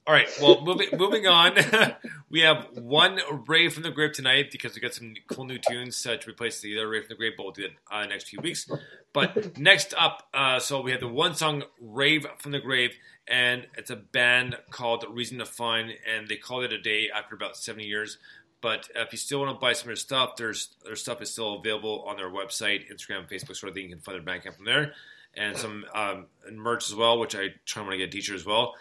[0.06, 0.28] All right.
[0.42, 1.58] Well, moving moving on.
[2.30, 6.06] we have one rave from the grave tonight because we got some cool new tunes
[6.06, 8.30] uh, to replace the other rave from the grave, but we'll do it uh, next
[8.30, 8.70] few weeks.
[9.12, 12.96] But next up, uh, so we have the one song "Rave from the Grave,"
[13.28, 17.36] and it's a band called Reason to Find, and they called it a day after
[17.36, 18.18] about seventy years.
[18.60, 21.32] But if you still want to buy some of their stuff, there's their stuff is
[21.32, 23.84] still available on their website, Instagram, Facebook, sort of thing.
[23.84, 24.94] You can find their Bandcamp from there,
[25.36, 28.74] and some um, merch as well, which I try to get a t-shirt as well.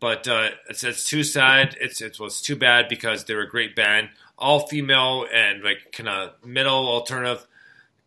[0.00, 1.76] But uh, it's, it's too sad.
[1.80, 5.92] It's it's well, it's too bad because they're a great band, all female and like
[5.92, 7.46] kind of metal alternative.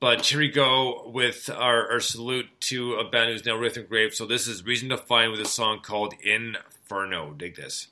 [0.05, 4.13] But here we go with our, our salute to a band who's now Wraith Grave.
[4.13, 7.33] So this is Reason to Find with a song called Inferno.
[7.33, 7.87] Dig this.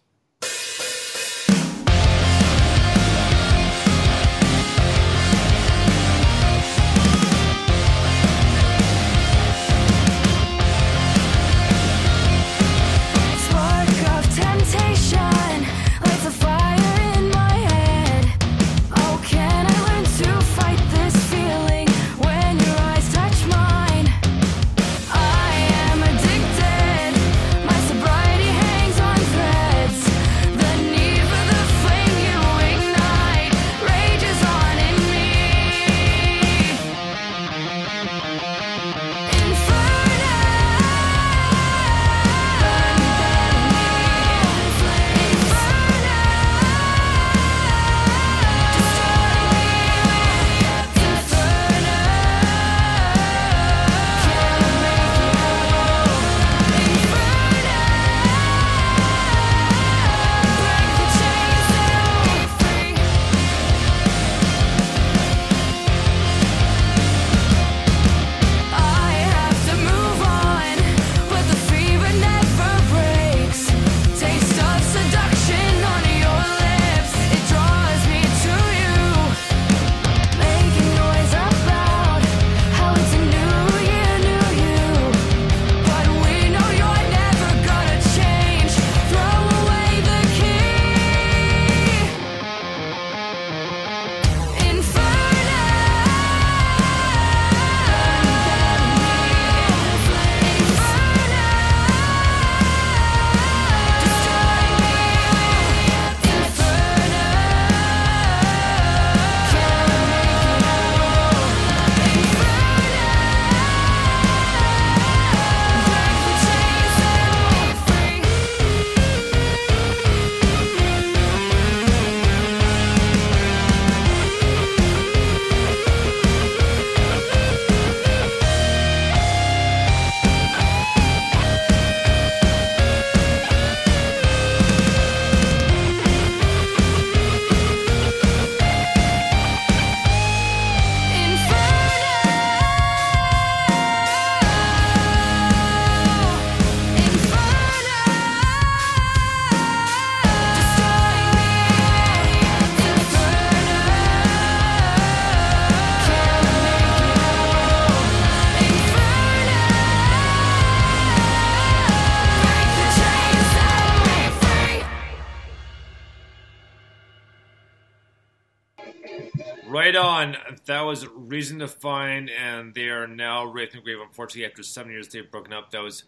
[169.74, 170.38] Right on.
[170.66, 173.98] That was Reason to Find, and they are now Wraith and Grave.
[174.00, 175.72] Unfortunately, after seven years, they've broken up.
[175.72, 176.04] That was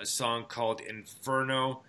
[0.00, 1.82] a song called Inferno.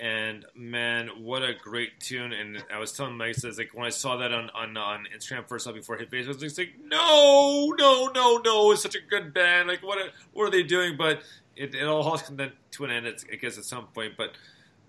[0.00, 2.32] And man, what a great tune!
[2.32, 5.46] And I was telling Mike, says like when I saw that on on, on Instagram
[5.46, 8.72] first up before it hit Facebook, I was like, no, no, no, no!
[8.72, 9.68] It's such a good band.
[9.68, 9.98] Like what?
[9.98, 10.96] Are, what are they doing?
[10.96, 11.20] But
[11.54, 13.06] it, it all has come to an end.
[13.30, 14.14] I guess at some point.
[14.16, 14.30] But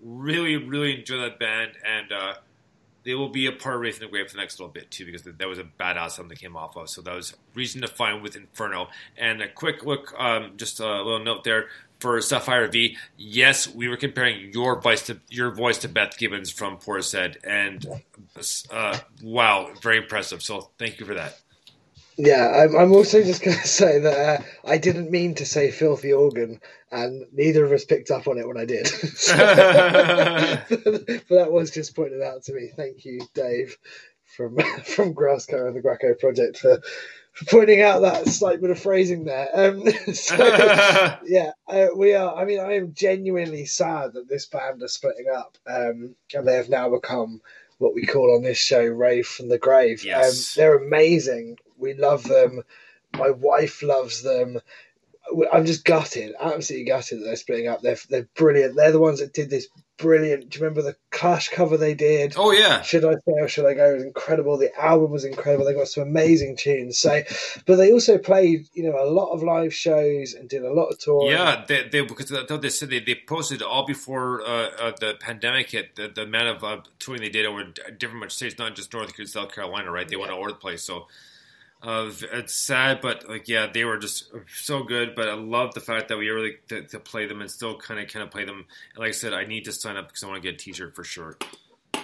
[0.02, 2.34] really, really enjoy that band, and uh,
[3.04, 4.90] they will be a part of Wraith in the Grave for the next little bit
[4.90, 6.88] too, because that was a badass they came off of.
[6.90, 8.88] So that was Reason to Find with Inferno.
[9.16, 11.66] And a quick look, um, just a little note there
[11.98, 12.96] for Sapphire V.
[13.16, 17.86] Yes, we were comparing your voice to your voice to Beth Gibbons from Portishead, and
[18.70, 20.42] uh, wow, very impressive.
[20.42, 21.38] So thank you for that.
[22.22, 25.70] Yeah, I'm, I'm also just going to say that uh, I didn't mean to say
[25.70, 26.60] filthy organ,
[26.92, 28.84] and neither of us picked up on it when I did.
[31.28, 32.70] but that was just pointed out to me.
[32.76, 33.78] Thank you, Dave,
[34.24, 36.80] from from Grassco and the Graco Project for
[37.32, 39.48] for pointing out that slight bit of phrasing there.
[39.54, 42.36] Um, so, yeah, uh, we are.
[42.36, 46.56] I mean, I am genuinely sad that this band are splitting up, um, and they
[46.56, 47.40] have now become
[47.78, 50.58] what we call on this show "Rave from the Grave." Yes.
[50.58, 51.56] Um, they're amazing.
[51.80, 52.62] We love them.
[53.16, 54.60] My wife loves them.
[55.52, 57.82] I'm just gutted, absolutely gutted that they're splitting up.
[57.82, 58.74] They're they're brilliant.
[58.76, 59.68] They're the ones that did this
[60.00, 60.48] brilliant.
[60.48, 62.34] Do you remember the Clash cover they did?
[62.36, 62.80] oh yeah.
[62.82, 64.56] Should I Stay or Should I Go It was incredible.
[64.56, 65.64] The album was incredible.
[65.64, 66.98] They got some amazing tunes.
[66.98, 67.22] So,
[67.66, 70.88] but they also played, you know, a lot of live shows and did a lot
[70.88, 71.30] of tours.
[71.30, 74.92] Yeah, they, they because I thought they said they, they posted all before uh, uh,
[74.98, 77.64] the pandemic hit the, the amount of uh, touring they did over
[77.98, 80.08] different much states, not just North Carolina, South Carolina, right?
[80.08, 80.82] They went all over the place.
[80.82, 81.06] So
[81.82, 85.14] uh, it's sad, but like yeah, they were just so good.
[85.14, 87.76] But I love the fact that we were able to, to play them and still
[87.76, 88.66] kind of kind of play them.
[88.94, 90.62] And like I said, I need to sign up because I want to get a
[90.62, 91.38] T-shirt for sure.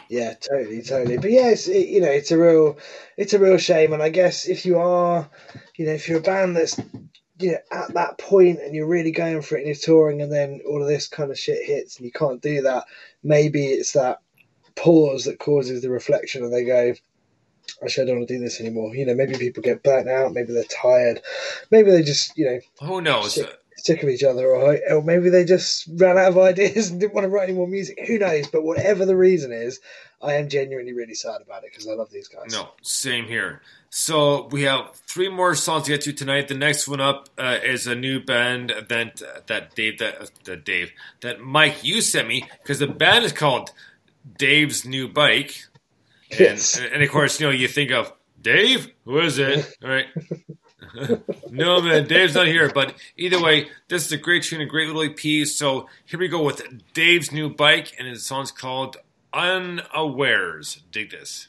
[0.09, 1.19] Yeah, totally, totally.
[1.19, 2.79] But yeah, it's it, you know, it's a real,
[3.17, 3.93] it's a real shame.
[3.93, 5.29] And I guess if you are,
[5.77, 6.79] you know, if you're a band that's
[7.39, 10.33] you know at that point and you're really going for it and you're touring, and
[10.33, 12.85] then all of this kind of shit hits and you can't do that,
[13.23, 14.21] maybe it's that
[14.75, 16.95] pause that causes the reflection, and they go.
[17.83, 18.95] Actually, I don't want to do this anymore.
[18.95, 20.33] You know, maybe people get burnt out.
[20.33, 21.21] Maybe they're tired.
[21.71, 23.35] Maybe they just, you know, Who knows?
[23.35, 27.01] sick, sick of each other, or, or maybe they just ran out of ideas and
[27.01, 27.99] didn't want to write any more music.
[28.07, 28.49] Who knows?
[28.49, 29.81] But whatever the reason is,
[30.23, 32.53] I am genuinely really sad about it because I love these guys.
[32.53, 33.61] No, same here.
[33.91, 36.49] So we have three more songs to get to tonight.
[36.49, 40.93] The next one up uh, is a new band that that Dave that, that Dave
[41.21, 43.71] that Mike you sent me because the band is called
[44.39, 45.65] Dave's New Bike,
[46.33, 46.79] and Yes.
[46.79, 48.89] and of course you know you think of Dave.
[49.05, 49.67] Who is it?
[49.85, 50.07] All right.
[51.51, 52.71] no man, Dave's not here.
[52.73, 55.47] But either way, this is a great tune, a great little EP.
[55.47, 56.63] So here we go with
[56.95, 58.97] Dave's new bike, and his song's called
[59.33, 60.83] Unawares.
[60.93, 61.49] Dig this.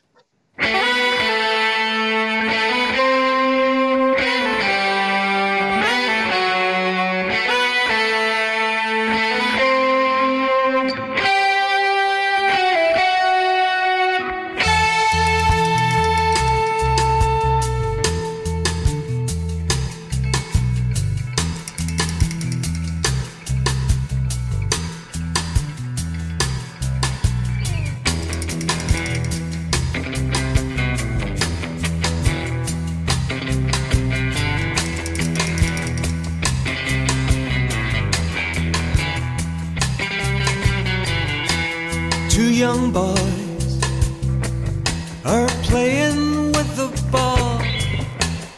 [45.28, 47.60] Are playing with the ball.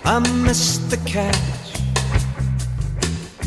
[0.06, 1.36] I missed the catch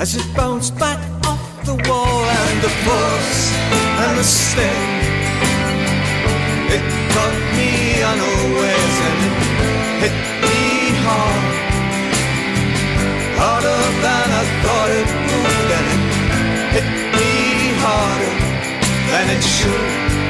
[0.01, 3.53] as it bounced back off the wall, and the force
[4.03, 4.91] and the sting.
[6.75, 6.85] It
[7.15, 9.37] caught me unawares and it
[10.03, 10.59] hit me
[11.07, 11.45] hard,
[13.39, 16.03] harder than I thought it would, and it
[16.75, 16.89] hit
[17.19, 17.33] me
[17.85, 18.35] harder
[19.11, 20.22] than it should.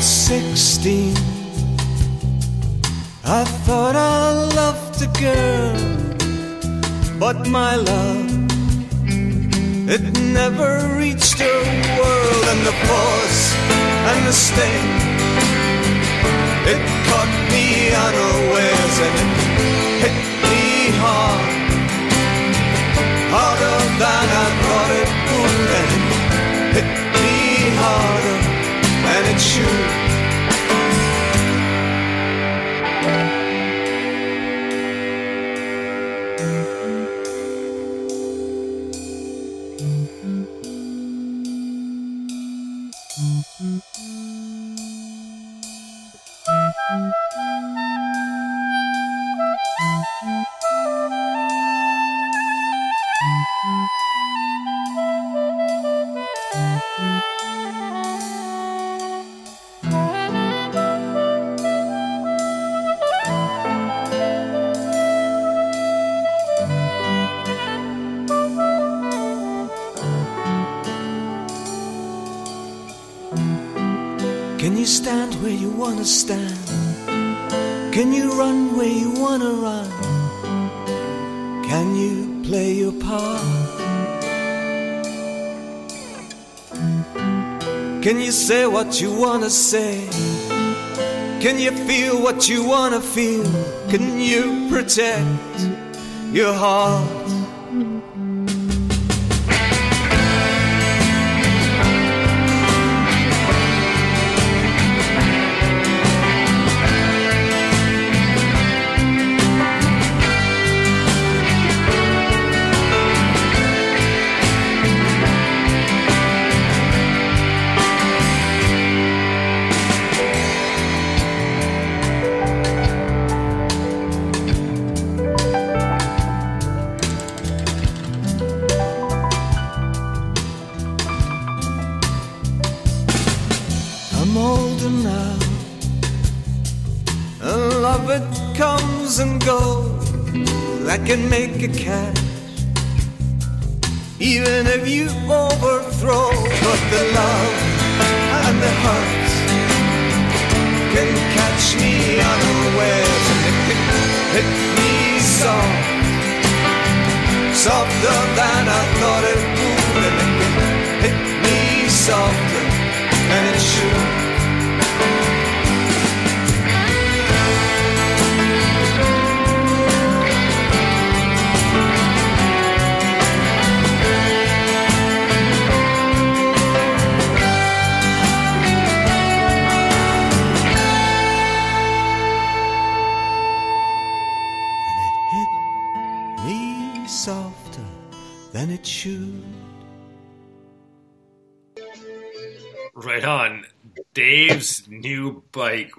[0.00, 1.14] At sixteen,
[3.22, 5.76] I thought I loved a girl,
[7.18, 8.30] but my love
[9.94, 10.00] it
[10.38, 11.60] never reached her
[12.00, 13.42] world, and the pause
[14.10, 14.88] and the sting.
[16.72, 19.30] It caught me unawares and it
[20.02, 20.18] hit
[20.48, 20.64] me
[21.02, 21.52] hard,
[23.36, 26.88] harder than I thought it would, and it hit
[27.20, 27.36] me
[27.76, 28.49] harder
[29.22, 30.09] than it
[76.00, 77.92] where you wanna stand?
[77.92, 79.90] Can you run where you wanna run?
[81.64, 83.42] Can you play your part?
[88.02, 90.08] Can you say what you wanna say?
[91.40, 93.44] Can you feel what you wanna feel?
[93.90, 95.26] Can you protect
[96.32, 97.29] your heart?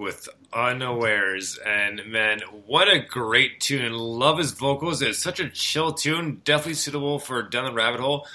[0.02, 1.60] With Unawares.
[1.66, 3.94] And man, what a great tune.
[3.94, 5.02] Love his vocals.
[5.02, 6.42] It's such a chill tune.
[6.44, 8.28] Definitely suitable for Down the Rabbit Hole.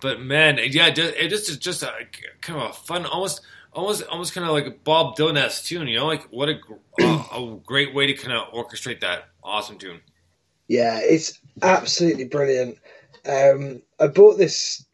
[0.00, 1.92] But man, yeah, it just- is just a
[2.42, 3.40] kind of a fun, almost,
[3.72, 5.86] almost, almost kind of like a Bob Dylan tune.
[5.86, 6.58] You know, like what a,
[7.00, 10.00] a, a great way to kind of orchestrate that awesome tune.
[10.68, 12.78] Yeah, it's absolutely brilliant.
[13.24, 14.84] Um, I bought this.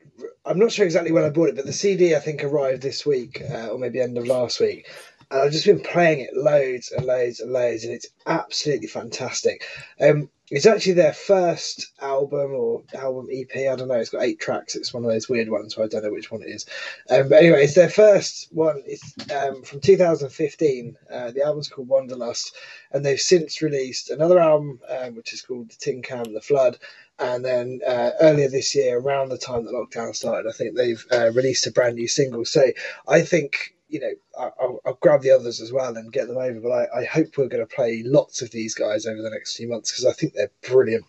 [0.44, 3.06] I'm not sure exactly when I bought it, but the CD I think arrived this
[3.06, 4.86] week, uh, or maybe end of last week.
[5.32, 9.64] And I've just been playing it loads and loads and loads, and it's absolutely fantastic.
[9.98, 13.48] Um, it's actually their first album or album EP.
[13.56, 13.94] I don't know.
[13.94, 14.76] It's got eight tracks.
[14.76, 16.66] It's one of those weird ones, so I don't know which one it is.
[17.08, 18.82] Um, but anyway, it's their first one.
[18.84, 20.98] It's um, from 2015.
[21.10, 22.54] Uh, the album's called Wanderlust,
[22.90, 26.78] and they've since released another album, um, which is called The Tin Can, The Flood.
[27.18, 31.06] And then uh, earlier this year, around the time that lockdown started, I think they've
[31.10, 32.44] uh, released a brand new single.
[32.44, 32.66] So
[33.08, 36.38] I think you know I- I'll, I'll grab the others as well and get them
[36.38, 36.58] over.
[36.60, 39.56] But I, I hope we're going to play lots of these guys over the next
[39.56, 41.04] few months because I think they're brilliant.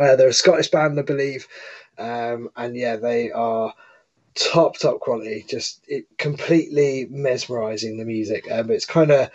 [0.00, 1.46] Uh, they're a Scottish band, I believe,
[1.98, 3.72] um, and yeah, they are
[4.34, 5.44] top top quality.
[5.48, 8.50] Just it completely mesmerizing the music.
[8.50, 9.30] Um, it's kind of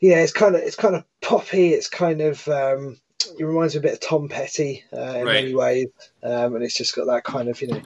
[0.00, 1.68] yeah, it's kind of it's kind of poppy.
[1.72, 2.98] It's kind of um,
[3.38, 5.44] it reminds me a bit of Tom Petty uh, in Right.
[5.44, 5.88] many ways,
[6.22, 7.82] um, and it's just got that kind of you know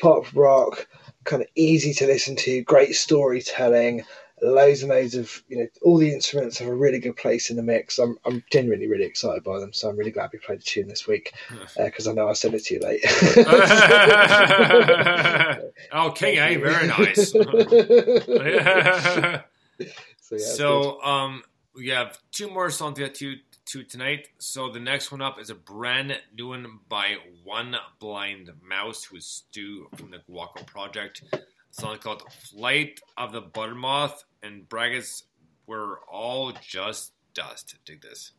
[0.00, 0.86] pop rock,
[1.26, 4.04] kind of easy to listen to, great storytelling.
[4.42, 7.56] Loads and loads of you know, all the instruments have a really good place in
[7.56, 7.98] the mix.
[7.98, 10.88] I'm I'm genuinely really excited by them, so I'm really glad we played a tune
[10.88, 11.32] this week
[11.76, 13.00] because I know I sent it to you late.
[15.92, 17.34] oh, King A, very nice.
[20.28, 23.36] So, yeah, so um, we have two more songs to get to,
[23.66, 24.28] to tonight.
[24.38, 29.16] So the next one up is a brand new one by One Blind Mouse, who
[29.16, 31.22] is Stu from the Guaco Project.
[31.32, 31.40] A
[31.70, 35.24] song called Flight of the Buttermoth, and brackets,
[35.66, 37.76] we're all just dust.
[37.84, 38.32] Dig this.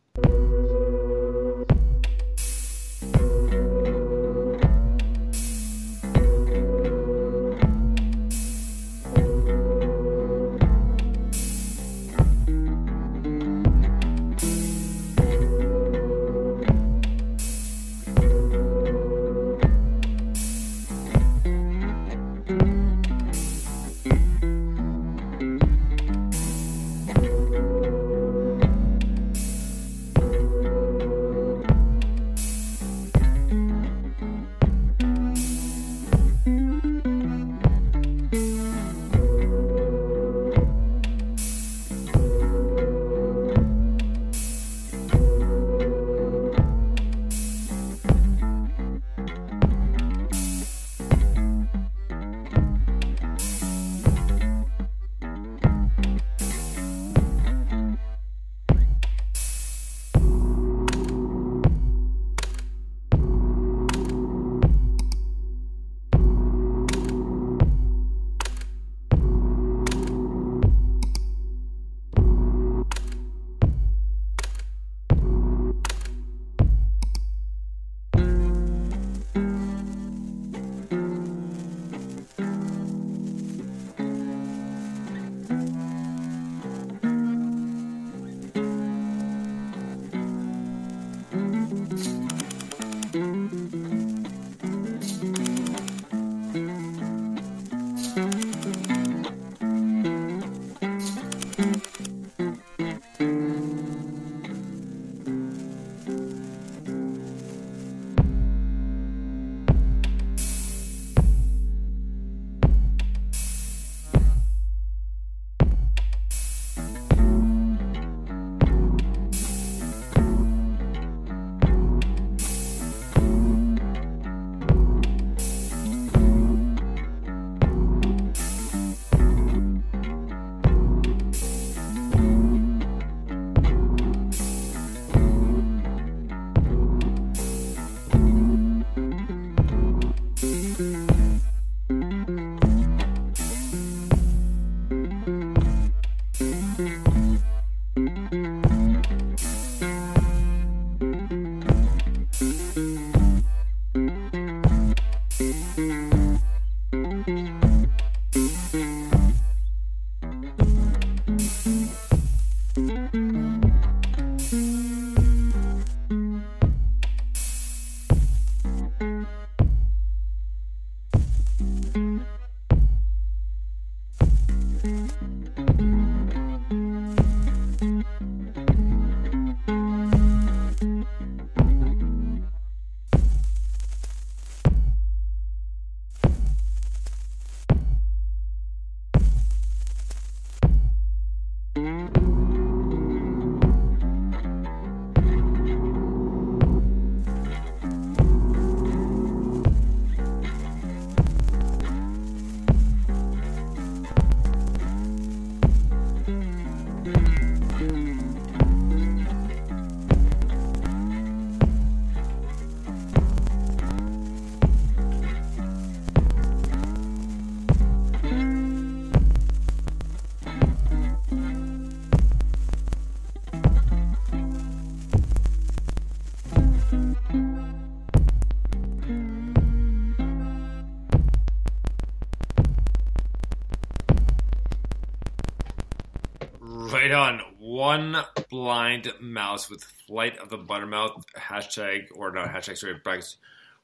[237.17, 238.15] Telling one
[238.47, 243.37] blind mouse with flight of the buttermouth hashtag or not hashtag sorry brackets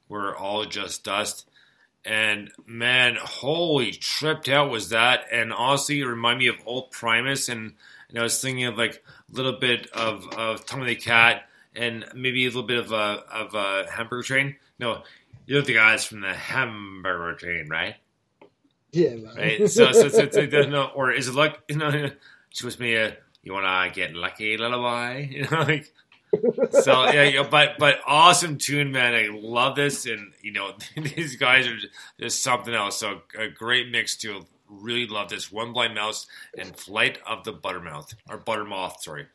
[0.07, 1.49] we're all just dust.
[2.05, 5.26] And man, holy tripped out was that.
[5.31, 7.49] And honestly, it reminded me of old Primus.
[7.49, 7.73] And,
[8.10, 12.05] and I was thinking of like a little bit of, of Tommy the Cat and
[12.14, 14.55] maybe a little bit of a, of a hamburger train.
[14.77, 15.01] No,
[15.47, 17.95] you're the guys from the hamburger train, right?
[18.91, 19.35] Yeah, man.
[19.35, 19.72] Right.
[19.72, 22.11] So, so, so, so no, or is it like, you know,
[22.49, 25.28] she was me a, you want to get lucky lullaby?
[25.30, 25.91] You know, like,
[26.82, 29.14] so yeah, but but awesome tune, man.
[29.14, 31.78] I love this, and you know these guys are
[32.20, 32.98] just something else.
[32.99, 34.45] So a great mix too.
[34.68, 35.52] Really love this.
[35.52, 36.26] One Blind Mouse
[36.57, 39.03] and Flight of the Buttermouth or Buttermoth.
[39.03, 39.28] Sorry,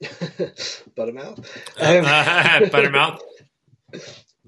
[0.94, 1.40] Buttermouth.
[1.80, 2.04] Um,
[2.70, 3.22] Buttermouth.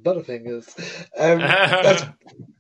[0.01, 0.77] Butterfingers.
[1.19, 2.05] Um, that's,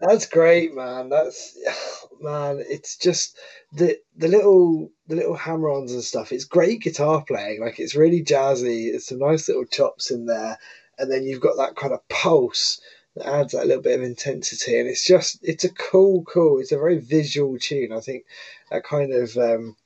[0.02, 1.08] that's great, man.
[1.08, 1.56] That's
[2.20, 2.62] man.
[2.68, 3.38] It's just
[3.72, 6.32] the the little the little hammer-ons and stuff.
[6.32, 7.60] It's great guitar playing.
[7.60, 8.90] Like it's really jazzy.
[8.90, 10.58] There's some nice little chops in there,
[10.98, 12.80] and then you've got that kind of pulse
[13.14, 14.78] that adds that little bit of intensity.
[14.78, 16.58] And it's just it's a cool, cool.
[16.58, 17.92] It's a very visual tune.
[17.92, 18.24] I think
[18.70, 19.36] that kind of.
[19.36, 19.76] Um,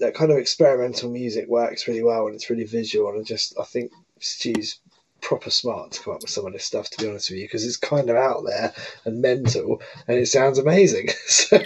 [0.00, 3.64] that kind of experimental music works really well and it's really visual and just I
[3.64, 3.90] think
[4.20, 4.78] Stu's
[5.22, 7.46] proper smart to come up with some of this stuff to be honest with you
[7.46, 8.72] because it's kind of out there
[9.04, 11.58] and mental and it sounds amazing so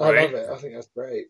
[0.00, 0.10] I Right.
[0.10, 1.26] love it I think that's great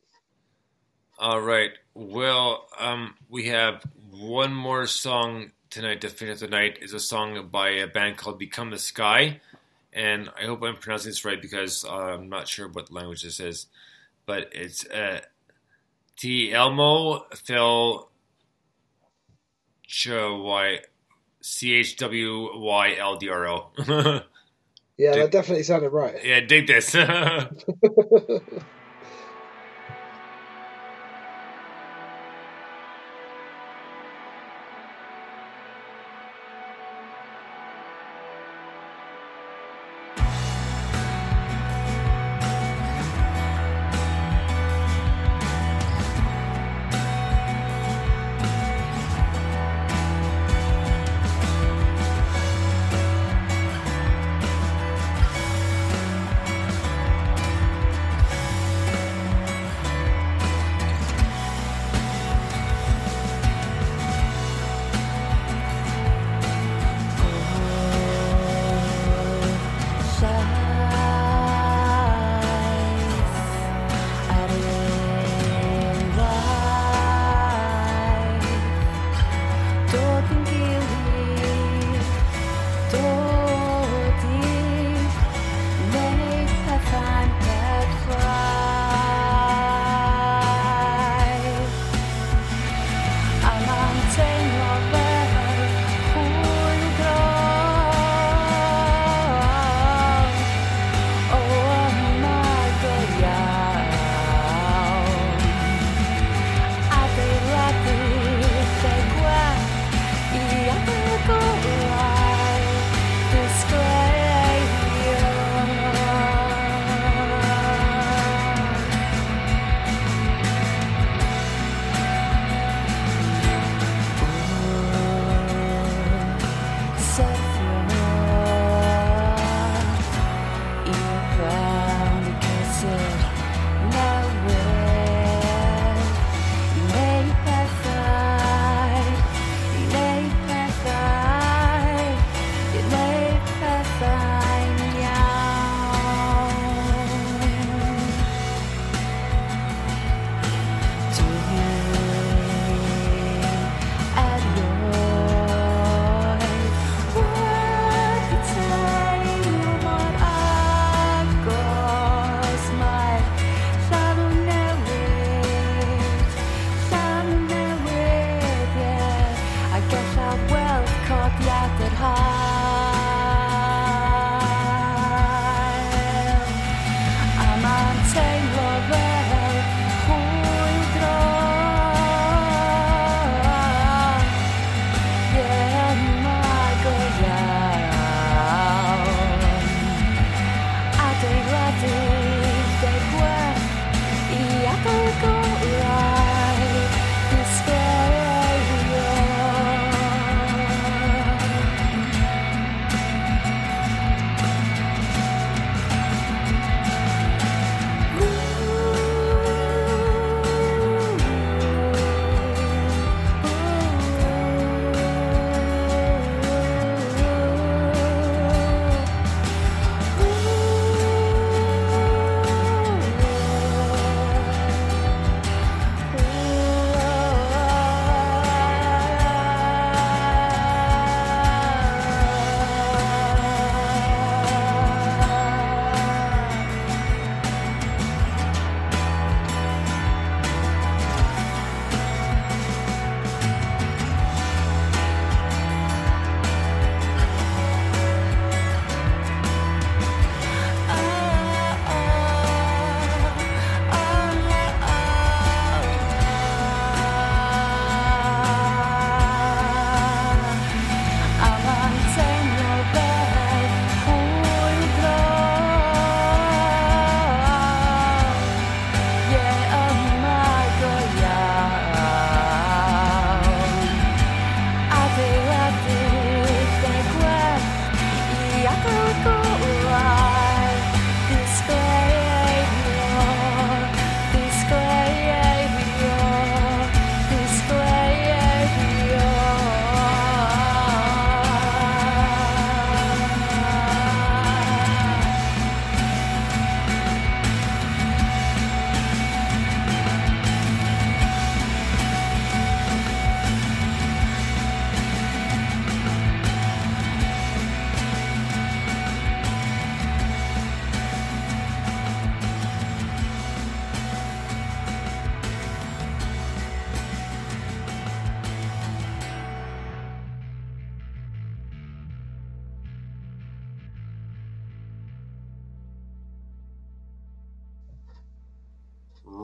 [1.18, 1.72] All right.
[1.94, 6.78] Well, um, we have one more song tonight to finish the night.
[6.82, 9.40] is a song by a band called Become the Sky,
[9.94, 13.40] and I hope I'm pronouncing this right because uh, I'm not sure what language this
[13.40, 13.66] is,
[14.26, 15.20] but it's uh,
[16.18, 18.10] T Elmo Phil
[19.86, 20.80] Ch Y
[21.48, 23.70] C H W Y L D R O.
[23.78, 26.94] yeah Dig- that definitely sounded right Yeah, dig this.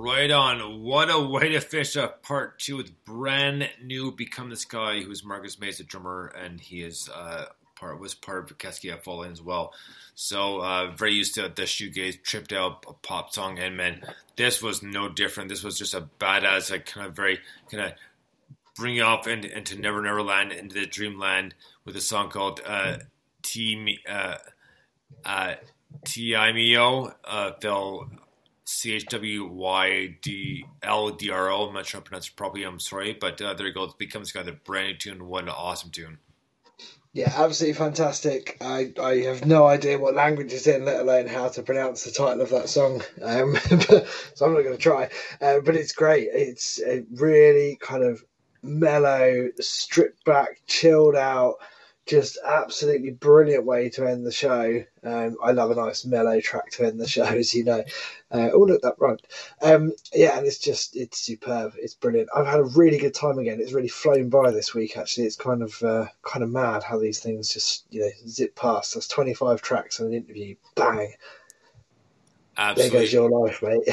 [0.05, 0.83] Right on.
[0.83, 5.23] What a way to finish up part two with brand new Become This Guy, who's
[5.23, 7.45] Marcus Mays, a drummer, and he is uh,
[7.77, 9.73] part was part of Keskia Falling as well.
[10.17, 14.03] So uh, very used to the shoegaze, tripped out pop song, and man,
[14.35, 15.49] this was no different.
[15.49, 17.39] This was just a badass, like kind of very
[17.71, 17.93] kind of
[18.75, 21.55] bring you off into, into Never Never Land, into the Dreamland
[21.85, 22.97] with a song called uh,
[23.43, 24.39] T uh,
[25.25, 25.55] uh,
[26.05, 28.11] T-I-M-E-O, uh, they'll
[28.73, 31.69] C H W Y D L D R O.
[31.69, 32.65] I'm not sure I pronounced it properly.
[32.65, 33.85] I'm sorry, but uh, there you go.
[33.85, 35.27] It becomes kind of a brand new tune.
[35.27, 36.19] What an awesome tune.
[37.15, 38.57] Yeah, absolutely fantastic.
[38.63, 42.11] I, I have no idea what language it's in, let alone how to pronounce the
[42.11, 43.03] title of that song.
[43.21, 43.55] Um,
[44.35, 45.11] so I'm not going to try.
[45.39, 46.29] Uh, but it's great.
[46.33, 48.25] It's a really kind of
[48.63, 51.57] mellow, stripped back, chilled out,
[52.07, 54.83] just absolutely brilliant way to end the show.
[55.05, 57.85] Um, I love a nice mellow track to end the show, as you know.
[58.31, 59.21] Uh, oh, look, that right.
[59.63, 61.75] Um, yeah, and it's just, it's superb.
[61.77, 62.31] It's brilliant.
[62.35, 63.61] I've had a really good time again.
[63.61, 65.27] It's really flown by this week, actually.
[65.27, 68.95] It's kind of uh, kind of mad how these things just, you know, zip past.
[68.95, 70.57] That's 25 tracks and an interview.
[70.75, 71.15] Bang.
[72.57, 72.91] Absolutely.
[72.91, 73.89] There goes your life, mate.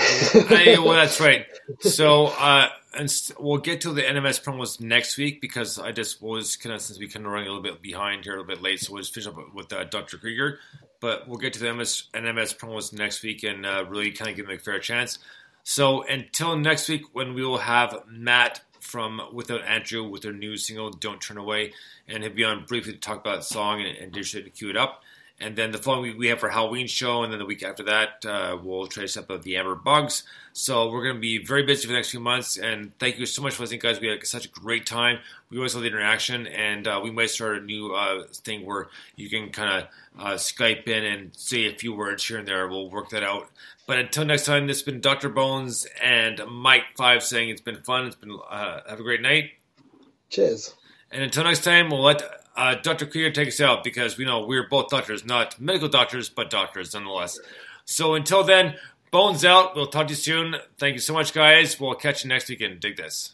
[0.48, 1.46] hey, well, that's right.
[1.80, 2.68] So, uh,
[2.98, 6.76] and st- we'll get to the NMS promos next week because I just was kind
[6.76, 8.82] of since we kind of running a little bit behind here, a little bit late,
[8.82, 10.18] so we'll just finish up with uh, Dr.
[10.18, 10.60] Krieger.
[11.00, 14.36] But we'll get to the MS, NMS promos next week and uh, really kind of
[14.36, 15.20] give them a fair chance.
[15.64, 20.58] So until next week, when we will have Matt from Without Andrew with their new
[20.58, 21.74] single "Don't Turn Away,"
[22.08, 24.50] and he'll be on briefly to talk about the song and, and dish it to
[24.50, 25.04] cue it up.
[25.42, 27.84] And then the following week we have our Halloween show, and then the week after
[27.84, 30.24] that uh, we'll trace up of the Amber Bugs.
[30.52, 32.58] So we're going to be very busy for the next few months.
[32.58, 34.02] And thank you so much for listening, guys.
[34.02, 35.20] We had such a great time.
[35.50, 38.88] We always love the interaction, and uh, we might start a new uh, thing where
[39.16, 39.90] you can kind of
[40.22, 42.68] uh, Skype in and say a few words here and there.
[42.68, 43.50] We'll work that out.
[43.88, 45.30] But until next time, this has been Dr.
[45.30, 48.08] Bones and Mike Five saying it's been fun.
[48.08, 49.52] It's been uh, have a great night.
[50.30, 50.76] Cheers.
[51.12, 52.22] And until next time, we'll let
[52.56, 53.06] uh, Dr.
[53.06, 56.94] Krieger take us out because we know we're both doctors, not medical doctors, but doctors
[56.94, 57.40] nonetheless.
[57.86, 58.76] So until then,
[59.12, 59.76] Bones out.
[59.76, 60.56] We'll talk to you soon.
[60.78, 61.80] Thank you so much, guys.
[61.80, 63.34] We'll catch you next week and dig this.